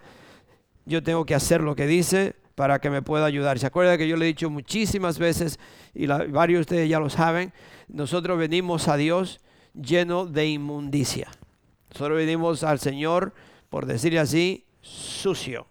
[0.85, 3.59] yo tengo que hacer lo que dice para que me pueda ayudar.
[3.59, 5.61] ¿Se acuerda que yo le he dicho muchísimas veces,
[5.95, 7.53] y varios de ustedes ya lo saben,
[7.87, 9.41] nosotros venimos a Dios
[9.75, 11.29] lleno de inmundicia.
[11.91, 13.35] Nosotros venimos al Señor
[13.69, 15.67] por decir así, sucio,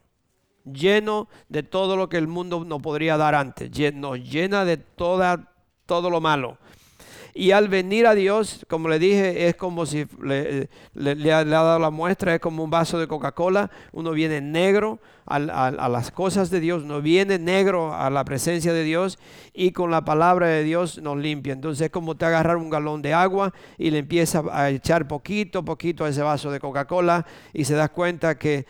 [0.63, 5.53] lleno de todo lo que el mundo no podría dar antes, nos llena de toda,
[5.85, 6.57] todo lo malo.
[7.39, 10.67] Y al venir a Dios, como le dije, es como si le,
[11.31, 13.69] ha, dado la muestra, es como un vaso de Coca-Cola.
[13.91, 18.83] Uno viene negro a, las cosas de Dios, uno viene negro a la presencia de
[18.83, 19.19] Dios
[19.53, 21.53] y con la palabra de Dios nos limpia.
[21.53, 25.63] Entonces es como te agarrar un galón de agua y le empieza a echar poquito,
[25.63, 27.23] poquito a ese vaso de Coca-Cola
[27.53, 28.65] y se da cuenta que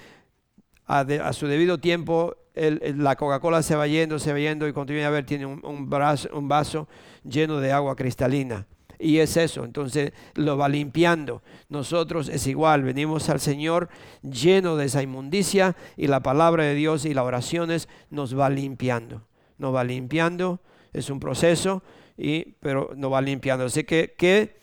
[0.88, 5.12] a, su debido tiempo la Coca-Cola se va yendo, se va yendo y continúa a
[5.12, 6.90] ver, tiene un vaso
[7.30, 8.66] lleno de agua cristalina.
[9.00, 11.44] Y es eso, entonces lo va limpiando.
[11.70, 13.90] Nosotros es igual, venimos al Señor
[14.24, 19.22] lleno de esa inmundicia y la palabra de Dios y las oraciones nos va limpiando.
[19.60, 20.60] Nos va limpiando,
[20.94, 21.84] es un proceso,
[22.18, 23.66] y, pero nos va limpiando.
[23.66, 24.58] Así que, ¿qué,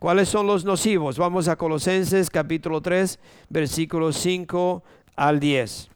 [0.00, 1.16] ¿cuáles son los nocivos?
[1.16, 3.18] Vamos a Colosenses capítulo 3,
[3.48, 4.82] versículos 5
[5.14, 5.88] al 10.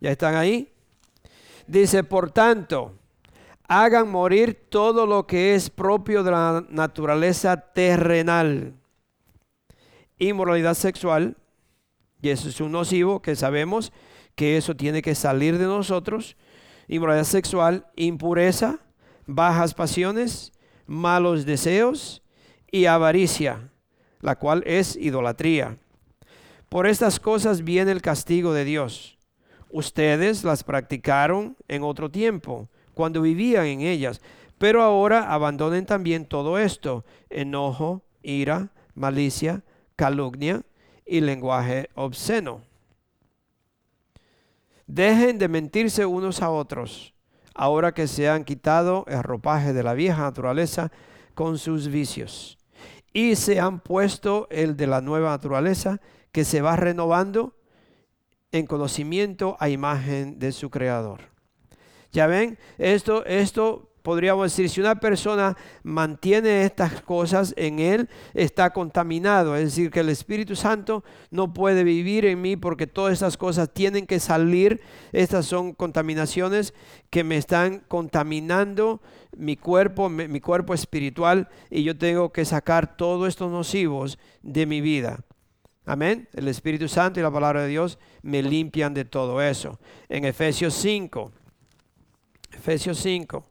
[0.00, 0.70] ¿Ya están ahí?
[1.66, 2.98] Dice, por tanto,
[3.80, 8.74] hagan morir todo lo que es propio de la naturaleza terrenal.
[10.18, 11.38] Inmoralidad sexual,
[12.20, 13.90] y eso es un nocivo que sabemos
[14.34, 16.36] que eso tiene que salir de nosotros.
[16.86, 18.78] Inmoralidad sexual, impureza,
[19.26, 20.52] bajas pasiones,
[20.86, 22.22] malos deseos
[22.70, 23.70] y avaricia,
[24.20, 25.78] la cual es idolatría.
[26.68, 29.18] Por estas cosas viene el castigo de Dios.
[29.70, 34.20] Ustedes las practicaron en otro tiempo cuando vivían en ellas.
[34.58, 39.62] Pero ahora abandonen también todo esto, enojo, ira, malicia,
[39.96, 40.62] calumnia
[41.04, 42.60] y lenguaje obsceno.
[44.86, 47.14] Dejen de mentirse unos a otros,
[47.54, 50.92] ahora que se han quitado el ropaje de la vieja naturaleza
[51.34, 52.58] con sus vicios,
[53.12, 56.00] y se han puesto el de la nueva naturaleza
[56.30, 57.54] que se va renovando
[58.52, 61.31] en conocimiento a imagen de su creador.
[62.12, 68.70] Ya ven, esto, esto podríamos decir, si una persona mantiene estas cosas en él, está
[68.70, 69.56] contaminado.
[69.56, 73.72] Es decir, que el Espíritu Santo no puede vivir en mí porque todas estas cosas
[73.72, 74.80] tienen que salir.
[75.12, 76.74] Estas son contaminaciones
[77.10, 79.00] que me están contaminando
[79.36, 84.80] mi cuerpo, mi, cuerpo espiritual, y yo tengo que sacar todos estos nocivos de mi
[84.80, 85.24] vida.
[85.86, 86.28] Amén.
[86.34, 89.80] El Espíritu Santo y la palabra de Dios me limpian de todo eso.
[90.08, 91.32] En Efesios 5.
[92.52, 93.44] Efesios 5.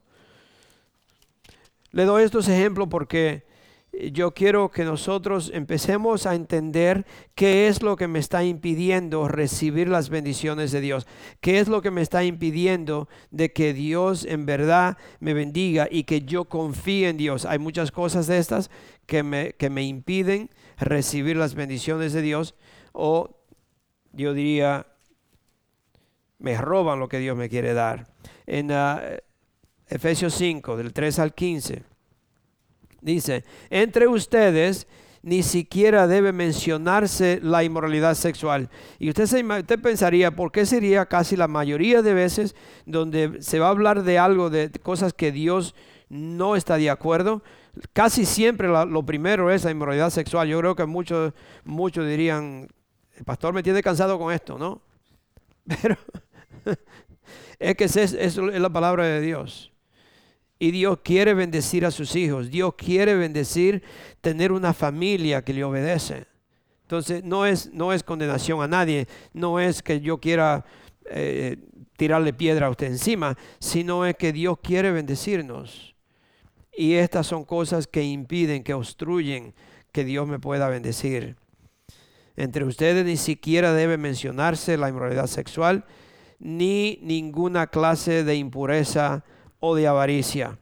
[1.91, 3.43] Le doy estos ejemplos porque
[4.13, 9.89] yo quiero que nosotros empecemos a entender qué es lo que me está impidiendo recibir
[9.89, 11.07] las bendiciones de Dios,
[11.41, 16.05] qué es lo que me está impidiendo de que Dios en verdad me bendiga y
[16.05, 17.45] que yo confíe en Dios.
[17.45, 18.71] Hay muchas cosas de estas
[19.05, 22.55] que me, que me impiden recibir las bendiciones de Dios
[22.93, 23.35] o
[24.13, 24.87] yo diría,
[26.39, 28.10] me roban lo que Dios me quiere dar.
[28.45, 29.01] En ah,
[29.87, 31.91] Efesios 5, del 3 al 15
[33.01, 34.87] Dice, entre ustedes
[35.23, 38.69] ni siquiera debe mencionarse la inmoralidad sexual.
[38.99, 42.55] Y usted, se, usted pensaría, ¿por qué sería casi la mayoría de veces
[42.85, 45.75] donde se va a hablar de algo, de cosas que Dios
[46.09, 47.43] no está de acuerdo?
[47.93, 50.47] Casi siempre lo primero es la inmoralidad sexual.
[50.47, 52.67] Yo creo que muchos, muchos dirían,
[53.15, 54.81] el pastor me tiene cansado con esto, ¿no?
[55.81, 55.97] Pero
[57.61, 59.71] es que eso es la palabra de Dios.
[60.57, 62.49] Y Dios quiere bendecir a sus hijos.
[62.49, 63.83] Dios quiere bendecir
[64.19, 66.25] tener una familia que le obedece.
[66.83, 69.07] Entonces no es, no es condenación a nadie.
[69.33, 70.65] No es que yo quiera
[71.05, 71.57] eh,
[71.97, 73.37] tirarle piedra a usted encima.
[73.59, 75.95] Sino es que Dios quiere bendecirnos.
[76.75, 79.53] Y estas son cosas que impiden, que obstruyen
[79.91, 81.35] que Dios me pueda bendecir.
[82.35, 85.85] Entre ustedes ni siquiera debe mencionarse la inmoralidad sexual
[86.41, 89.23] ni ninguna clase de impureza
[89.59, 90.57] o de avaricia,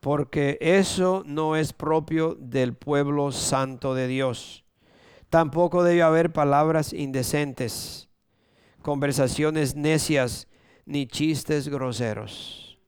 [0.00, 4.64] porque eso no es propio del pueblo santo de Dios.
[5.28, 8.08] Tampoco debe haber palabras indecentes,
[8.80, 10.48] conversaciones necias,
[10.86, 12.78] ni chistes groseros.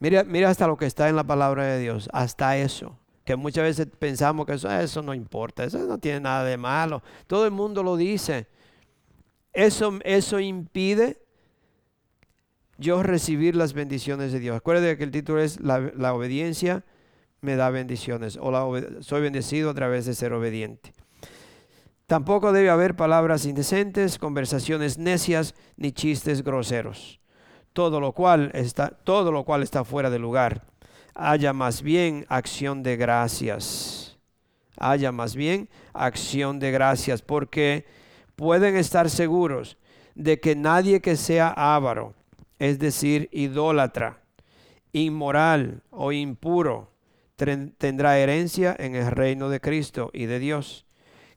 [0.00, 3.62] Mira, mira hasta lo que está en la palabra de Dios, hasta eso que muchas
[3.62, 7.00] veces pensamos que eso, eso, no importa, eso no tiene nada de malo.
[7.28, 8.48] Todo el mundo lo dice.
[9.60, 11.20] Eso, eso impide
[12.78, 14.56] yo recibir las bendiciones de Dios.
[14.56, 16.82] Acuérdate que el título es La, obediencia
[17.42, 20.94] me da bendiciones o la soy bendecido a través de ser obediente.
[22.06, 27.20] Tampoco debe haber palabras indecentes, conversaciones necias ni chistes groseros.
[27.74, 30.64] Todo lo cual está, todo lo cual está fuera de lugar.
[31.14, 34.18] Haya más bien acción de gracias.
[34.78, 37.84] Haya más bien acción de gracias, porque
[38.40, 39.76] pueden estar seguros
[40.14, 42.14] de que nadie que sea avaro,
[42.58, 44.22] es decir, idólatra,
[44.94, 46.90] inmoral o impuro,
[47.36, 50.86] tendrá herencia en el reino de Cristo y de Dios.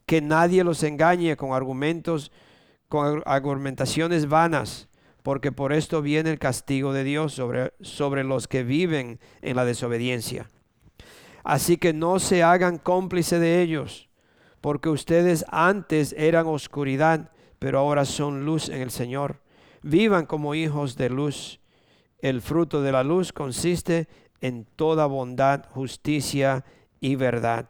[0.06, 2.32] Que nadie los engañe con argumentos,
[2.88, 4.88] con argumentaciones vanas,
[5.24, 9.66] porque por esto viene el castigo de Dios sobre, sobre los que viven en la
[9.66, 10.50] desobediencia.
[11.44, 14.08] Así que no se hagan cómplice de ellos,
[14.64, 19.44] porque ustedes antes eran oscuridad, pero ahora son luz en el Señor
[19.84, 21.60] vivan como hijos de luz.
[22.20, 24.08] El fruto de la luz consiste
[24.42, 26.66] en toda bondad, justicia
[27.00, 27.70] y verdad.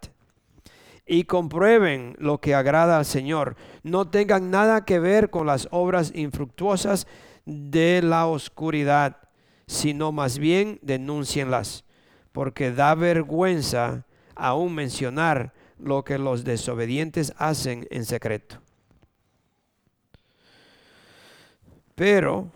[1.06, 3.58] Y comprueben lo que agrada al Señor.
[3.82, 7.08] No tengan nada que ver con las obras infructuosas
[7.46, 9.18] de la oscuridad,
[9.68, 11.84] sino más bien denúncienlas,
[12.32, 18.58] porque da vergüenza aún mencionar lo que los desobedientes hacen en secreto.
[21.96, 22.50] Pero,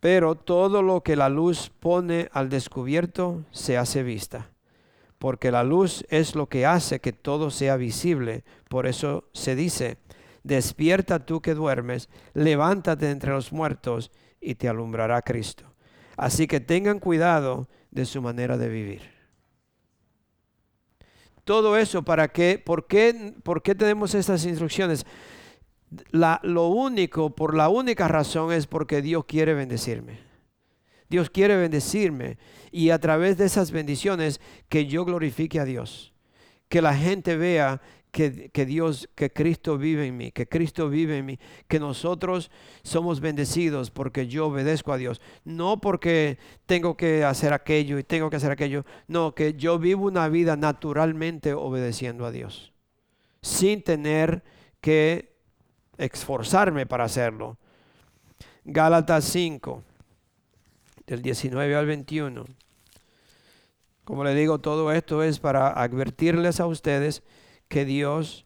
[0.00, 4.50] pero todo lo que la luz pone al descubierto se hace vista,
[5.18, 8.44] porque la luz es lo que hace que todo sea visible.
[8.68, 9.98] Por eso se dice,
[10.42, 15.64] despierta tú que duermes, levántate entre los muertos y te alumbrará Cristo.
[16.16, 19.11] Así que tengan cuidado de su manera de vivir.
[21.52, 25.04] Todo eso para qué, ¿por qué, por qué tenemos estas instrucciones?
[26.10, 30.20] lo único, por la única razón es porque Dios quiere bendecirme.
[31.10, 32.38] Dios quiere bendecirme
[32.70, 36.14] y a través de esas bendiciones que yo glorifique a Dios.
[36.70, 41.18] Que la gente vea que, que, Dios, que Cristo vive en mí, que Cristo vive
[41.18, 42.50] en mí, que nosotros
[42.82, 45.20] somos bendecidos porque yo obedezco a Dios.
[45.44, 48.84] No porque tengo que hacer aquello y tengo que hacer aquello.
[49.08, 52.72] No, que yo vivo una vida naturalmente obedeciendo a Dios.
[53.40, 54.44] Sin tener
[54.82, 55.32] que
[55.96, 57.56] esforzarme para hacerlo.
[58.64, 59.82] Gálatas 5,
[61.06, 62.44] del 19 al 21.
[64.04, 67.22] Como le digo, todo esto es para advertirles a ustedes
[67.72, 68.44] que Dios,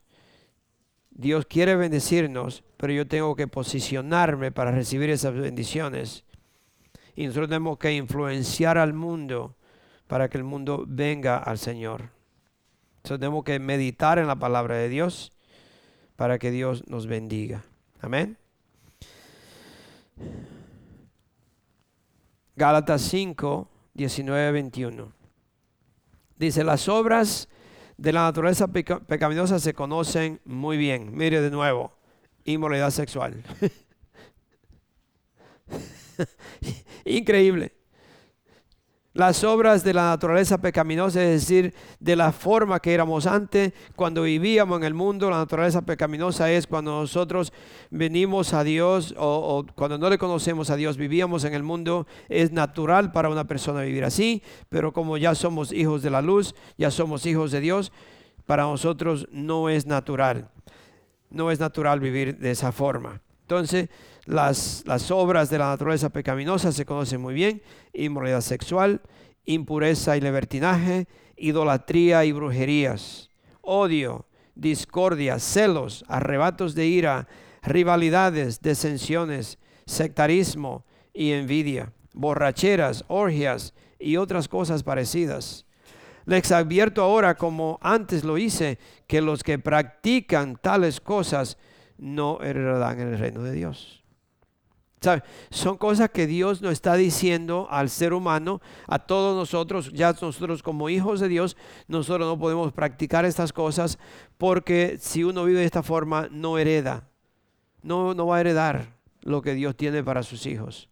[1.11, 6.25] Dios quiere bendecirnos, pero yo tengo que posicionarme para recibir esas bendiciones.
[7.17, 9.57] Y nosotros tenemos que influenciar al mundo
[10.07, 12.11] para que el mundo venga al Señor.
[12.99, 15.33] Entonces tenemos que meditar en la palabra de Dios
[16.15, 17.65] para que Dios nos bendiga.
[18.01, 18.39] Amén.
[22.55, 25.13] Gálatas 5, 19, 21.
[26.39, 27.49] Dice, las obras
[27.97, 31.17] de la naturaleza pecaminosa se conocen muy bien.
[31.17, 31.93] Mire de nuevo,
[32.45, 33.43] inmoralidad sexual.
[37.05, 37.76] Increíble
[39.17, 44.23] las obras de la naturaleza pecaminosa, es decir, de la forma que éramos antes, cuando
[44.23, 47.51] vivíamos en el mundo, la naturaleza pecaminosa es cuando nosotros
[47.91, 52.53] venimos a Dios o, cuando no le conocemos a Dios, vivíamos en el mundo, es
[52.53, 56.91] natural para una persona vivir así, pero como ya somos hijos de la luz, ya
[56.91, 57.93] somos hijos de Dios,
[58.45, 60.51] para nosotros no es natural,
[61.31, 63.23] no es natural vivir de esa forma.
[63.41, 63.89] Entonces,
[64.27, 67.63] las, obras de la naturaleza pecaminosa se conocen muy bien,
[67.93, 69.01] inmoralidad sexual,
[69.45, 71.07] impureza y libertinaje,
[71.37, 77.29] idolatría y brujerías, odio, discordia, celos, arrebatos de ira,
[77.63, 85.65] rivalidades, desensiones, sectarismo y envidia, borracheras, orgias y otras cosas parecidas.
[86.25, 91.57] Les advierto ahora, como antes lo hice, que los que practican tales cosas
[91.99, 94.06] no heredarán el reino de Dios.
[95.51, 100.63] Son cosas que Dios nos está diciendo al ser humano, a todos nosotros, ya nosotros
[100.63, 103.99] como hijos de Dios, nosotros no podemos practicar estas cosas
[104.39, 107.09] porque si uno vive de esta forma no hereda,
[107.83, 110.89] no, no va a heredar lo que Dios tiene para sus hijos.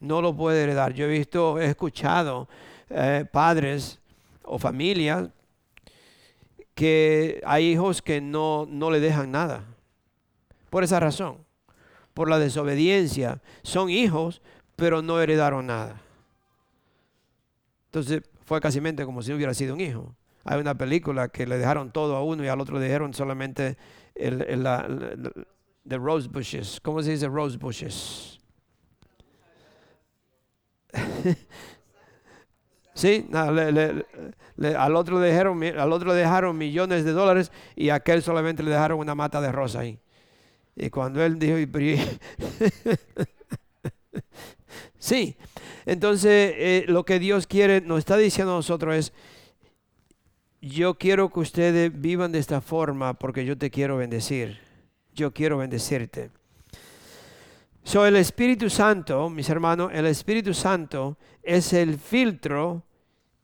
[0.00, 0.92] No lo puede heredar.
[0.92, 2.48] Yo he visto, he escuchado
[2.88, 3.98] eh, padres
[4.42, 5.28] o familias
[6.74, 9.64] que hay hijos que no, no le dejan nada.
[10.70, 11.45] Por esa razón
[12.16, 13.42] por la desobediencia.
[13.62, 14.40] Son hijos,
[14.74, 16.00] pero no heredaron nada.
[17.88, 20.16] Entonces fue casi como si no hubiera sido un hijo.
[20.44, 23.76] Hay una película que le dejaron todo a uno y al otro le dejaron solamente
[24.14, 24.88] el, la,
[25.90, 26.80] rose bushes.
[26.82, 28.40] ¿Cómo se dice rose bushes?
[32.94, 38.70] sí, al, otro dejaron, al otro dejaron millones de dólares y a aquel solamente le
[38.70, 40.00] dejaron una mata de rosa ahí.
[40.76, 41.56] Y cuando él dijo,
[44.98, 45.36] sí,
[45.86, 49.12] entonces eh, lo que Dios quiere, nos está diciendo a nosotros es,
[50.60, 54.58] yo quiero que ustedes vivan de esta forma porque yo te quiero bendecir.
[55.14, 56.30] Yo quiero bendecirte.
[57.82, 62.82] So, el Espíritu Santo, mis hermanos, el Espíritu Santo es el filtro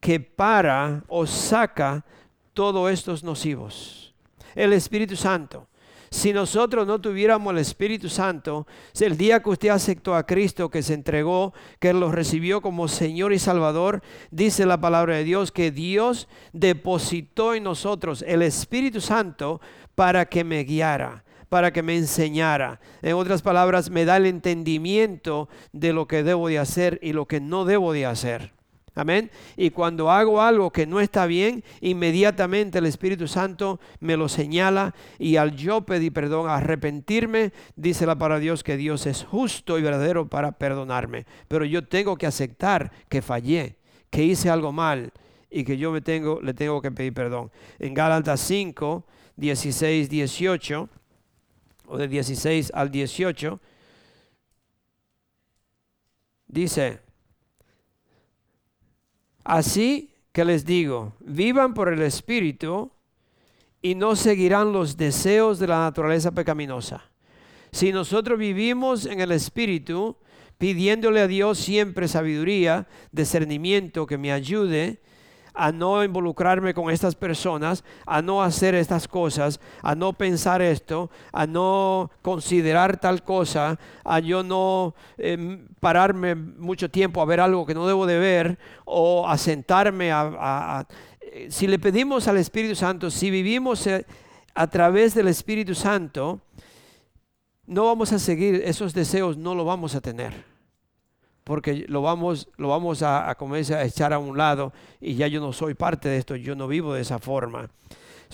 [0.01, 2.05] que para o saca
[2.53, 4.14] todos estos nocivos.
[4.55, 5.68] El Espíritu Santo.
[6.13, 8.67] Si nosotros no tuviéramos el Espíritu Santo,
[9.01, 13.33] el día que usted aceptó a Cristo, que se entregó, que lo recibió como Señor
[13.33, 19.63] y Salvador, dice la palabra de Dios que Dios depositó en nosotros el Espíritu Santo
[19.95, 22.81] para que me guiara para que me enseñara.
[23.03, 27.27] En otras palabras, me da el entendimiento de lo que debo de hacer y lo
[27.27, 28.55] que no debo de hacer.
[28.95, 29.30] Amén.
[29.57, 34.95] Y cuando hago algo que no está bien, inmediatamente el Espíritu Santo me lo señala
[35.18, 39.82] y al yo pedir perdón, arrepentirme, dice la palabra Dios que Dios es justo y
[39.82, 41.24] verdadero para perdonarme.
[41.49, 43.76] Pero yo tengo que aceptar que fallé,
[44.11, 45.11] que hice algo mal
[45.51, 47.51] y que yo me tengo, le tengo que pedir perdón.
[47.78, 50.88] En Gálatas 5, 16, 18,
[51.86, 53.59] o de 16 al 18,
[56.47, 57.01] dice,
[59.45, 62.90] Así que les digo, vivan por el Espíritu
[63.82, 67.11] y no seguirán los deseos de la naturaleza pecaminosa.
[67.72, 70.16] Si nosotros vivimos en el Espíritu,
[70.59, 75.03] pidiéndole a Dios siempre sabiduría, discernimiento que me ayude,
[75.55, 81.11] a no involucrarme con estas personas, a no hacer estas cosas, a no pensar esto,
[81.32, 87.66] a no considerar tal cosa, a yo no em, pararme mucho tiempo a ver algo
[87.66, 90.86] que no debo de ver o a sentarme a,
[91.48, 94.05] si le pedimos al Espíritu Santo, si vivimos eh,
[94.55, 96.40] a través del Espíritu Santo,
[97.66, 100.51] no vamos a seguir esos deseos, no lo vamos a tener
[101.53, 104.72] porque lo vamos, lo vamos a, comenzar a echar a un lado
[105.03, 107.68] y ya yo no soy parte de esto, yo no vivo de esa forma.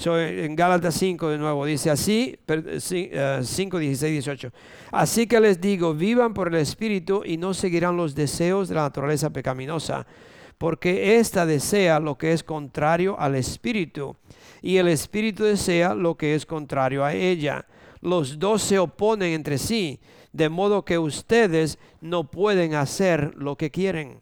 [0.04, 4.52] en Gálatas 5 de nuevo dice así, 5, 16, 18.
[4.92, 8.82] Así que les digo, vivan por el Espíritu y no seguirán los deseos de la
[8.82, 10.06] naturaleza pecaminosa,
[10.56, 14.14] porque ésta desea lo que es contrario al Espíritu
[14.62, 17.66] y el Espíritu desea lo que es contrario a ella.
[18.00, 19.98] Los dos se oponen entre sí
[20.32, 24.20] de modo que ustedes no pueden hacer lo que quieren.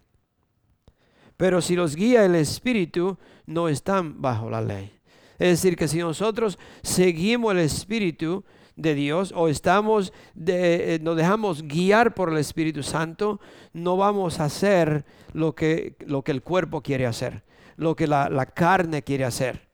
[1.36, 4.92] Pero si los guía el Espíritu, no están bajo la ley.
[5.38, 8.44] Es decir, que si nosotros seguimos el Espíritu
[8.74, 13.40] de Dios o estamos de, eh, nos dejamos guiar por el Espíritu Santo,
[13.72, 17.44] no vamos a hacer lo que, lo que el cuerpo quiere hacer.
[17.76, 19.68] lo que la, la carne quiere hacer.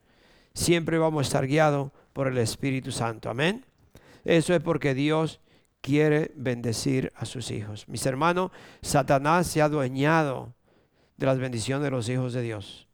[0.55, 3.31] Siempre vamos a estar guiados por el Espíritu Santo.
[3.31, 3.65] Amén.
[4.25, 5.41] Eso es porque Dios
[5.83, 7.87] quiere bendecir a sus hijos.
[7.89, 10.55] Mis hermanos, Satanás se ha adueñado
[11.19, 12.89] de las bendiciones de los hijos de Dios.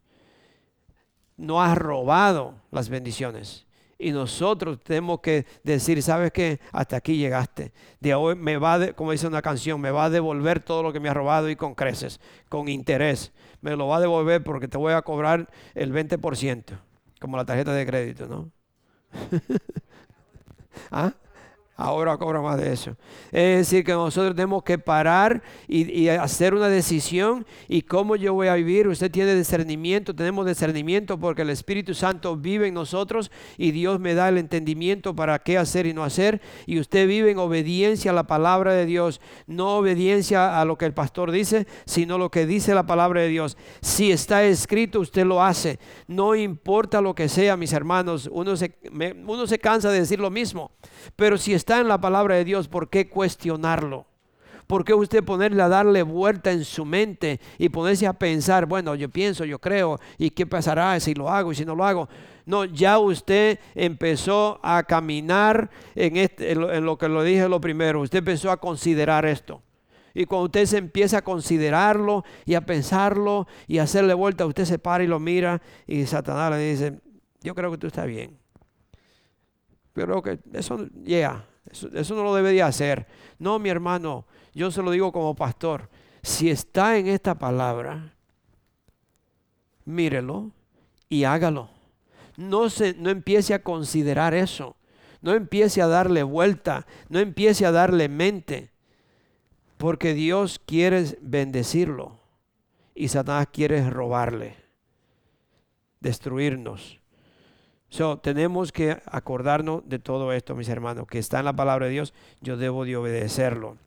[1.37, 3.65] No ha robado las bendiciones.
[3.97, 6.59] Y nosotros tenemos que decir, ¿sabes qué?
[6.71, 7.73] Hasta aquí llegaste.
[7.99, 10.99] De hoy me va, como dice una canción, me va a devolver todo lo que
[10.99, 13.31] me ha robado y con creces, con interés.
[13.61, 16.79] Me lo va a devolver porque te voy a cobrar el 20%,
[17.19, 18.51] como la tarjeta de crédito, ¿no?
[20.91, 21.13] ¿Ah?
[21.81, 22.97] Ahora cobra más de eso.
[23.31, 28.49] Es decir, que nosotros tenemos que parar y, hacer una decisión y cómo yo voy
[28.49, 28.89] a vivir.
[28.89, 34.13] Usted tiene discernimiento, tenemos discernimiento porque el Espíritu Santo vive en nosotros y Dios me
[34.13, 36.41] da el entendimiento para qué hacer y no hacer.
[36.65, 40.85] Y usted vive en obediencia a la palabra de Dios, no obediencia a lo que
[40.85, 43.55] el pastor dice, sino lo que dice la palabra de Dios.
[43.79, 45.79] Si está escrito, usted lo hace.
[46.07, 48.29] No importa lo que sea, mis hermanos.
[48.29, 48.75] Uno se,
[49.25, 50.71] uno se cansa de decir lo mismo,
[51.15, 54.07] pero si está está en la palabra de Dios, ¿por qué cuestionarlo?
[54.65, 58.95] ¿Por qué usted ponerle a darle vuelta en su mente y ponerse a pensar, bueno,
[58.95, 62.09] yo pienso, yo creo, ¿y qué pasará si lo hago y si no lo hago?
[62.47, 68.49] No, ya usted empezó a caminar en, lo que lo dije lo primero, usted empezó
[68.49, 69.61] a considerar esto.
[70.15, 74.65] Y cuando usted se empieza a considerarlo y a pensarlo y a hacerle vuelta, usted
[74.65, 76.99] se para y lo mira y Satanás le dice,
[77.41, 78.39] yo creo que tú estás bien.
[79.93, 83.07] Pero que eso, ya, eso, no lo debería hacer.
[83.37, 85.89] No, mi hermano, yo se lo digo como pastor.
[86.21, 88.13] Si está en esta palabra,
[89.85, 90.51] mírelo
[91.07, 91.69] y hágalo.
[92.37, 94.75] No, se, no empiece a considerar eso.
[95.21, 96.85] No empiece a darle vuelta.
[97.09, 98.71] No empiece a darle mente.
[99.77, 102.19] Porque Dios quiere bendecirlo.
[102.95, 104.55] Y Satanás quiere robarle.
[105.99, 106.99] Destruirnos.
[107.89, 111.93] So, tenemos que acordarnos de todo esto, mis hermanos, que está en la palabra de
[111.93, 113.77] Dios, yo debo de obedecerlo.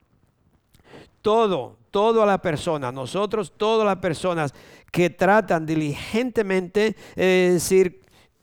[1.23, 4.53] Todo, toda la persona, nosotros, todas las personas
[4.91, 8.01] que tratan diligentemente, es decir,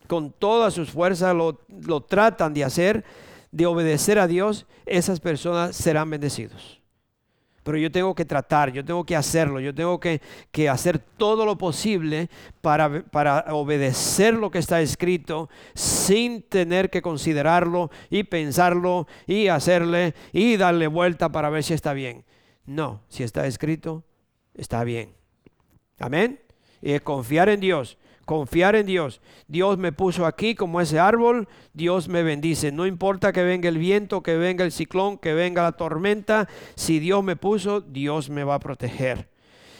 [0.08, 3.04] con todas sus fuerzas, lo, lo tratan de hacer,
[3.52, 6.79] de obedecer a Dios, esas personas serán bendecidos
[7.64, 10.20] pero yo tengo que tratar, yo tengo que hacerlo, yo tengo que,
[10.70, 12.30] hacer todo lo posible
[12.62, 20.14] para, para, obedecer lo que está escrito sin tener que considerarlo y pensarlo y hacerle
[20.34, 22.24] y darle vuelta para ver si está bien.
[22.66, 24.04] No, si está escrito,
[24.54, 25.14] está bien.
[26.00, 26.40] Amén.
[26.82, 27.98] Y confiar en Dios
[28.30, 29.22] confiar en Dios.
[29.48, 32.72] Dios me puso aquí como ese árbol, Dios me bendice.
[32.72, 37.00] No importa que venga el viento, que venga el ciclón, que venga la tormenta, si
[37.00, 39.30] Dios me puso, Dios me va a proteger.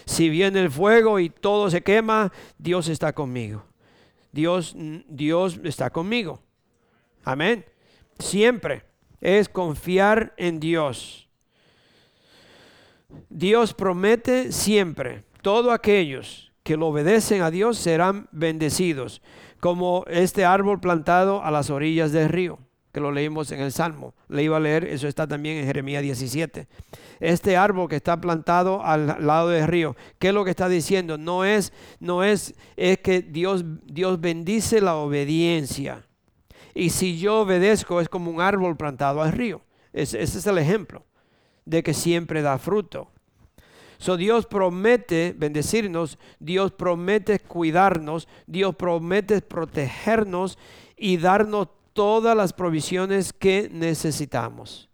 [0.08, 3.64] Si viene el fuego y todo se quema, Dios está conmigo.
[4.32, 6.42] Dios, Dios está conmigo.
[7.24, 7.64] Amén.
[8.18, 8.82] Siempre
[9.22, 11.30] es confiar en Dios.
[13.30, 19.22] Dios promete siempre, todos aquellos que lo obedecen a Dios serán bendecidos,
[19.60, 22.60] como este árbol plantado a las orillas del río,
[22.92, 24.14] que lo leímos en el Salmo.
[24.28, 26.68] Le iba a leer, eso está también en Jeremías 17.
[27.20, 31.18] Este árbol que está plantado al lado del río, ¿qué es lo que está diciendo?
[31.18, 36.06] No es, no es, es que Dios, Dios bendice la obediencia.
[36.74, 39.62] Y si yo obedezco es como un árbol plantado al río.
[39.92, 41.06] ese es el ejemplo
[41.66, 43.12] de que siempre da fruto.
[44.00, 50.58] So Dios promete bendecirnos, Dios promete cuidarnos, Dios promete protegernos
[50.96, 54.90] y darnos todas las provisiones que necesitamos.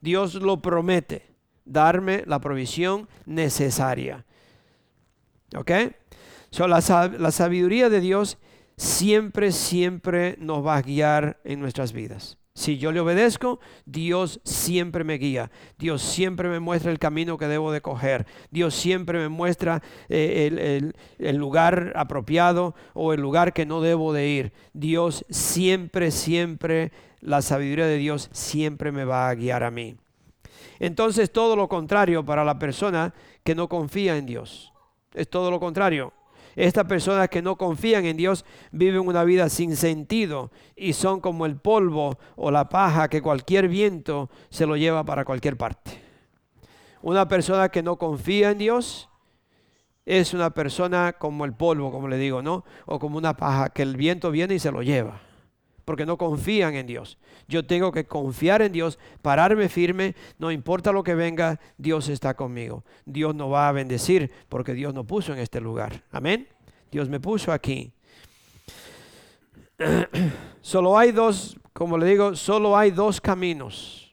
[0.00, 1.34] Dios lo promete,
[1.64, 4.24] darme la provisión necesaria.
[5.56, 5.72] ¿Ok?
[6.50, 6.80] So, la,
[7.18, 8.38] la sabiduría de Dios
[8.76, 12.38] siempre, siempre nos va a guiar en nuestras vidas.
[12.56, 15.50] Si yo le obedezco, Dios siempre me guía.
[15.76, 18.26] Dios siempre me muestra el camino que debo de coger.
[18.52, 24.28] Dios siempre me muestra eh, el, lugar apropiado o el lugar que no debo de
[24.28, 24.52] ir.
[24.72, 29.96] Dios siempre, siempre, la sabiduría de Dios siempre me va a guiar a mí.
[30.78, 34.72] Entonces todo lo contrario para la persona que no confía en Dios.
[35.12, 36.12] Es todo lo contrario.
[36.56, 41.46] Estas personas que no confían en Dios viven una vida sin sentido y son como
[41.46, 46.02] el polvo o la paja que cualquier viento se lo lleva para cualquier parte.
[47.02, 49.10] Una persona que no confía en Dios
[50.06, 52.64] es una persona como el polvo, como le digo, ¿no?
[52.86, 55.33] O como una paja que el viento viene y se lo lleva
[55.84, 57.18] porque no confían en Dios.
[57.48, 62.34] Yo tengo que confiar en Dios, pararme firme, no importa lo que venga, Dios está
[62.34, 62.84] conmigo.
[63.04, 66.04] Dios nos va a bendecir porque Dios nos puso en este lugar.
[66.10, 66.48] Amén.
[66.90, 67.92] Dios me puso aquí.
[70.60, 74.04] Solo hay dos, como le digo, solo hay dos caminos.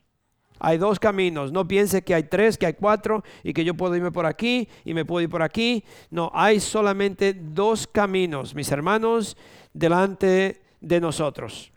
[0.60, 1.52] Hay dos caminos.
[1.52, 4.68] No piense que hay tres, que hay cuatro y que yo puedo irme por aquí
[4.86, 5.84] y me puedo ir por aquí.
[6.12, 9.38] No, hay solamente dos caminos, mis hermanos,
[9.74, 11.72] delante de nosotros.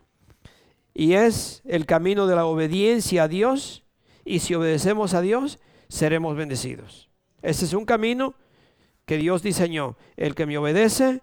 [0.93, 3.83] Y es el camino de la obediencia a Dios.
[4.23, 7.09] Y si obedecemos a Dios, seremos bendecidos.
[7.41, 8.33] Ese es un camino
[9.05, 9.95] que Dios diseñó.
[10.17, 11.21] El que me obedece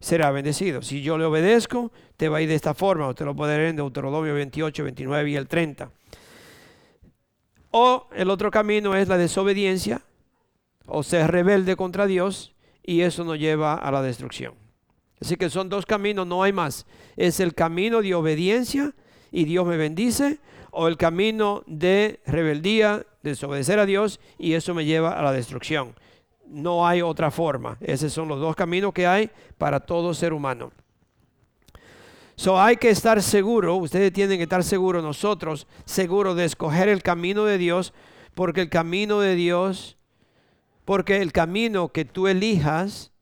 [0.00, 0.82] será bendecido.
[0.82, 3.08] Si yo le obedezco, te va a ir de esta forma.
[3.08, 5.90] Usted lo puede en Deuteronomio 28, 29 y el 30.
[7.70, 10.02] O el otro camino es la desobediencia
[10.86, 14.63] o ser rebelde contra Dios y eso nos lleva a la destrucción.
[15.20, 16.86] Así que son dos caminos, no hay más.
[17.16, 18.92] Es el camino de obediencia
[19.30, 20.38] y Dios me bendice
[20.70, 25.94] o el camino de rebeldía, desobedecer a Dios y eso me lleva a la destrucción.
[26.46, 27.78] No hay otra forma.
[27.80, 30.72] Esos son los dos caminos que hay para todo ser humano.
[32.36, 37.02] So hay que estar seguro, ustedes tienen que estar seguros, nosotros seguros de escoger el
[37.02, 37.94] camino de Dios,
[38.34, 39.96] porque el camino de Dios,
[40.84, 43.12] porque el camino que tú elijas,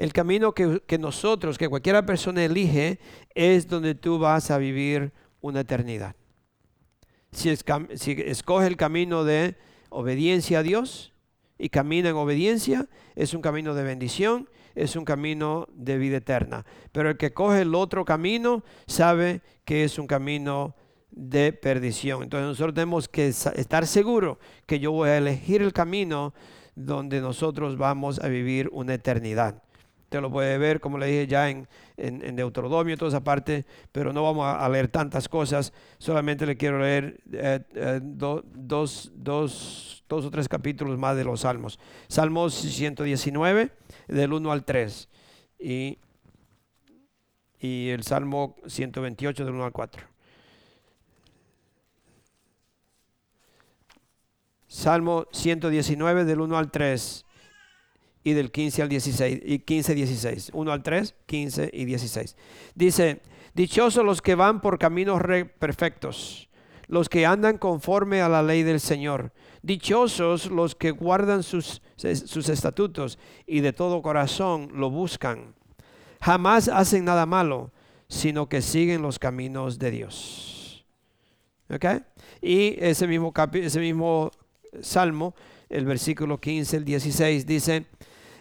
[0.00, 2.98] el camino que, nosotros, que cualquiera persona elige,
[3.34, 6.16] es donde tú vas a vivir una eternidad.
[7.32, 7.54] Si,
[7.96, 9.56] si escoge el camino de
[9.90, 11.12] obediencia a Dios
[11.58, 16.64] y camina en obediencia, es un camino de bendición es un camino de vida eterna.
[16.92, 20.76] Pero el que coge el otro camino sabe que es un camino
[21.10, 22.22] de perdición.
[22.22, 26.32] Entonces nosotros tenemos que estar seguros que yo voy a elegir el camino
[26.74, 29.62] donde nosotros vamos a vivir una eternidad.
[30.10, 33.64] Usted lo puede ver, como le dije ya en, en, Deuteronomio y toda esa parte,
[33.92, 35.72] pero no vamos a, leer tantas cosas.
[35.98, 38.42] Solamente le quiero leer eh, eh, dos,
[39.14, 41.78] dos o tres capítulos más de los Salmos.
[42.08, 43.70] Salmos 119
[44.08, 45.08] del 1 al 3
[45.60, 45.98] y,
[47.60, 50.06] y el Salmo 128 del 1 al 4.
[54.66, 57.26] Salmo 119 del 1 al 3
[58.22, 62.36] y del 15 al 16 y 15 16, 1 al 3, 15 y 16.
[62.74, 63.20] Dice,
[63.54, 65.20] dichosos los que van por caminos
[65.58, 66.48] perfectos,
[66.86, 69.32] los que andan conforme a la ley del Señor.
[69.62, 75.54] Dichosos los que guardan sus, sus estatutos y de todo corazón lo buscan.
[76.20, 77.70] Jamás hacen nada malo,
[78.08, 80.84] sino que siguen los caminos de Dios.
[81.70, 81.84] ¿Ok?
[82.42, 84.30] Y ese mismo, ese mismo
[84.80, 85.34] salmo,
[85.68, 87.86] el versículo 15, el 16, dice,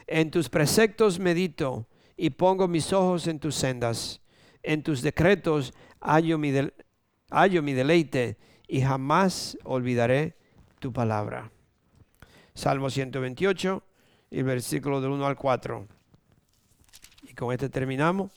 [0.10, 1.88] en tus preceptos medito
[2.18, 4.22] y pongo mis ojos en tus sendas.
[4.64, 6.52] En tus decretos hallo mi,
[7.30, 8.38] hallo mi deleite
[8.68, 10.36] y jamás olvidaré
[10.80, 11.52] tu palabra.
[12.56, 13.84] Salmo 128
[14.32, 15.88] y versículo del 1 al 4.
[17.24, 18.32] Y con este terminamos.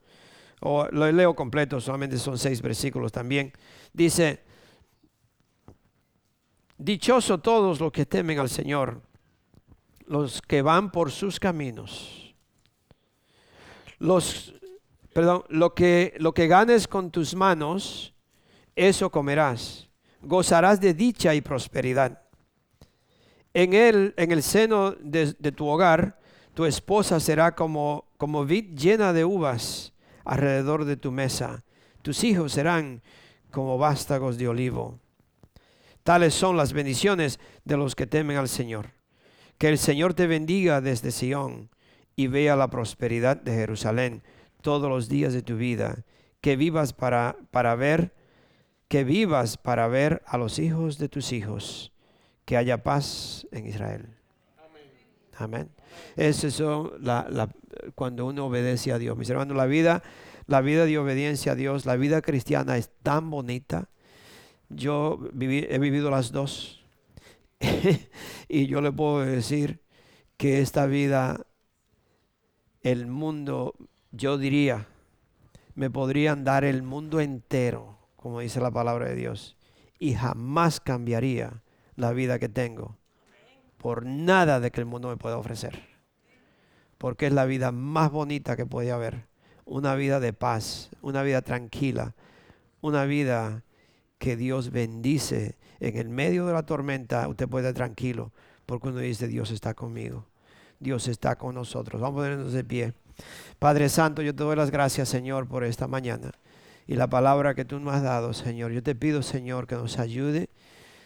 [0.61, 3.53] O lo leo completo, solamente son seis versículos también.
[3.93, 4.45] Dice,
[6.79, 9.03] dichoso todos los que temen al Señor,
[10.13, 12.35] los que van por sus caminos.
[13.99, 14.21] Lo
[15.75, 18.13] que, lo que ganes con tus manos,
[18.77, 19.89] eso comerás.
[20.21, 22.21] Gozarás de dicha y prosperidad.
[23.55, 26.21] En él, en el seno de, tu hogar,
[26.53, 29.95] tu esposa será como, como vid llena de uvas
[30.27, 31.65] alrededor de tu mesa.
[32.03, 33.01] Tus hijos serán
[33.51, 34.99] como vástagos de olivo.
[36.03, 39.02] Tales son las bendiciones de los que temen al Señor.
[39.63, 41.71] Que el Señor te bendiga desde Sión
[42.17, 44.25] y vea la prosperidad de Jerusalén
[44.61, 46.05] todos los días de tu vida.
[46.41, 48.13] Que vivas para, para ver,
[48.89, 51.93] que vivas para ver a los hijos de tus hijos
[52.45, 54.09] que haya paz en Israel.
[55.37, 55.71] Amén.
[56.17, 57.49] Es eso la,
[57.95, 59.17] cuando uno obedece a Dios.
[59.17, 60.03] Mis hermanos, la vida,
[60.49, 63.89] la vida de obediencia a Dios, la vida cristiana es tan bonita.
[64.71, 66.82] Yo he vivido las dos.
[68.49, 69.83] y yo le puedo decir
[70.37, 71.47] que esta vida,
[72.83, 73.75] el mundo,
[74.11, 74.89] yo diría,
[75.75, 79.57] me podrían dar el mundo entero, como dice la palabra de Dios,
[79.99, 81.63] y jamás cambiaría
[81.97, 82.99] la vida que tengo
[83.83, 85.83] por nada de que el mundo me pueda ofrecer.
[86.99, 89.27] Porque es la vida más bonita que puede haber.
[89.65, 92.15] Una vida de paz, una vida tranquila,
[92.81, 93.65] una vida
[94.23, 95.57] que Dios bendice.
[95.81, 98.31] En el medio de la tormenta usted puede estar tranquilo
[98.66, 100.27] porque uno dice Dios está conmigo.
[100.79, 102.01] Dios está con nosotros.
[102.01, 102.93] Vamos a ponernos de pie.
[103.59, 106.31] Padre Santo, yo te doy las gracias, Señor, por esta mañana
[106.87, 108.70] y la palabra que tú nos has dado, Señor.
[108.70, 110.49] Yo te pido, Señor, que nos ayude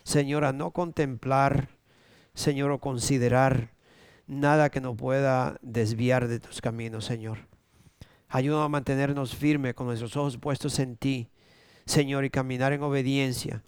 [0.07, 1.71] Señor, a no contemplar,
[2.35, 3.73] Señor, o considerar
[4.27, 7.39] nada que nos pueda desviar de tus caminos, Señor.
[8.29, 11.29] Ayúdanos a mantenernos firmes con nuestros ojos puestos en ti,
[11.87, 13.63] Señor, y caminar en obediencia.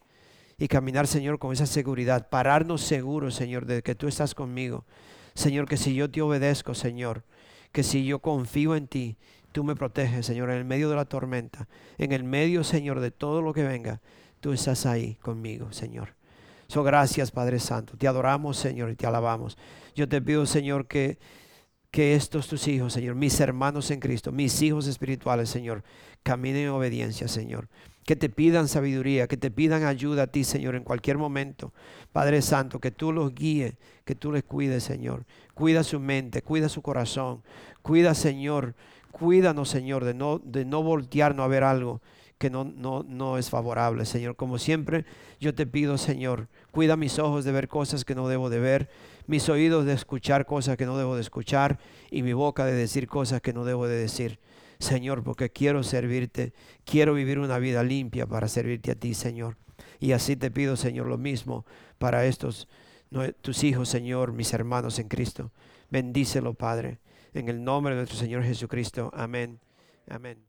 [0.59, 2.29] Y caminar, Señor, con esa seguridad.
[2.29, 4.85] Pararnos seguros, Señor, de que tú estás conmigo.
[5.35, 7.23] Señor, que si yo te obedezco, Señor,
[7.71, 9.17] que si yo confío en ti,
[9.53, 13.13] tú me proteges, Señor, en el medio de la tormenta, en el medio, Señor, de
[13.13, 14.01] todo lo que venga,
[14.41, 16.15] tú estás ahí conmigo, Señor.
[16.67, 17.97] So, gracias, Padre Santo.
[17.97, 19.57] Te adoramos, Señor, y te alabamos.
[19.95, 21.19] Yo te pido, Señor, que,
[21.91, 25.83] que estos tus hijos, Señor, mis hermanos en Cristo, mis hijos espirituales, Señor,
[26.23, 27.69] caminen en obediencia, Señor.
[28.09, 31.75] Que te pidan sabiduría, que te pidan ayuda a ti, Señor, en cualquier momento.
[32.11, 33.75] Padre Santo, que tú los guíes,
[34.07, 35.27] que tú les cuides, Señor.
[35.53, 37.43] Cuida su mente, cuida su corazón.
[37.83, 38.75] Cuida, Señor,
[39.11, 42.01] cuídanos, Señor, de no, de no voltearnos a ver algo
[42.39, 44.37] que no, no, no es favorable, Señor.
[44.37, 45.05] Como siempre,
[45.39, 48.89] yo te pido, Señor, cuida mis ojos de ver cosas que no debo de ver,
[49.27, 51.79] mis oídos de escuchar cosas que no debo de escuchar
[52.11, 54.39] y mi boca de decir cosas que no debo de decir.
[54.79, 56.53] Señor, porque quiero servirte,
[56.85, 59.57] quiero vivir una vida limpia para servirte a ti, Señor.
[60.01, 61.67] Y así te pido, Señor, lo mismo
[61.99, 62.69] para estos,
[63.41, 65.53] tus hijos, Señor, mis hermanos en Cristo.
[65.91, 66.99] Bendícelo, Padre,
[67.35, 69.11] en el nombre de nuestro Señor Jesucristo.
[69.15, 69.59] Amén.
[70.09, 70.48] Amén.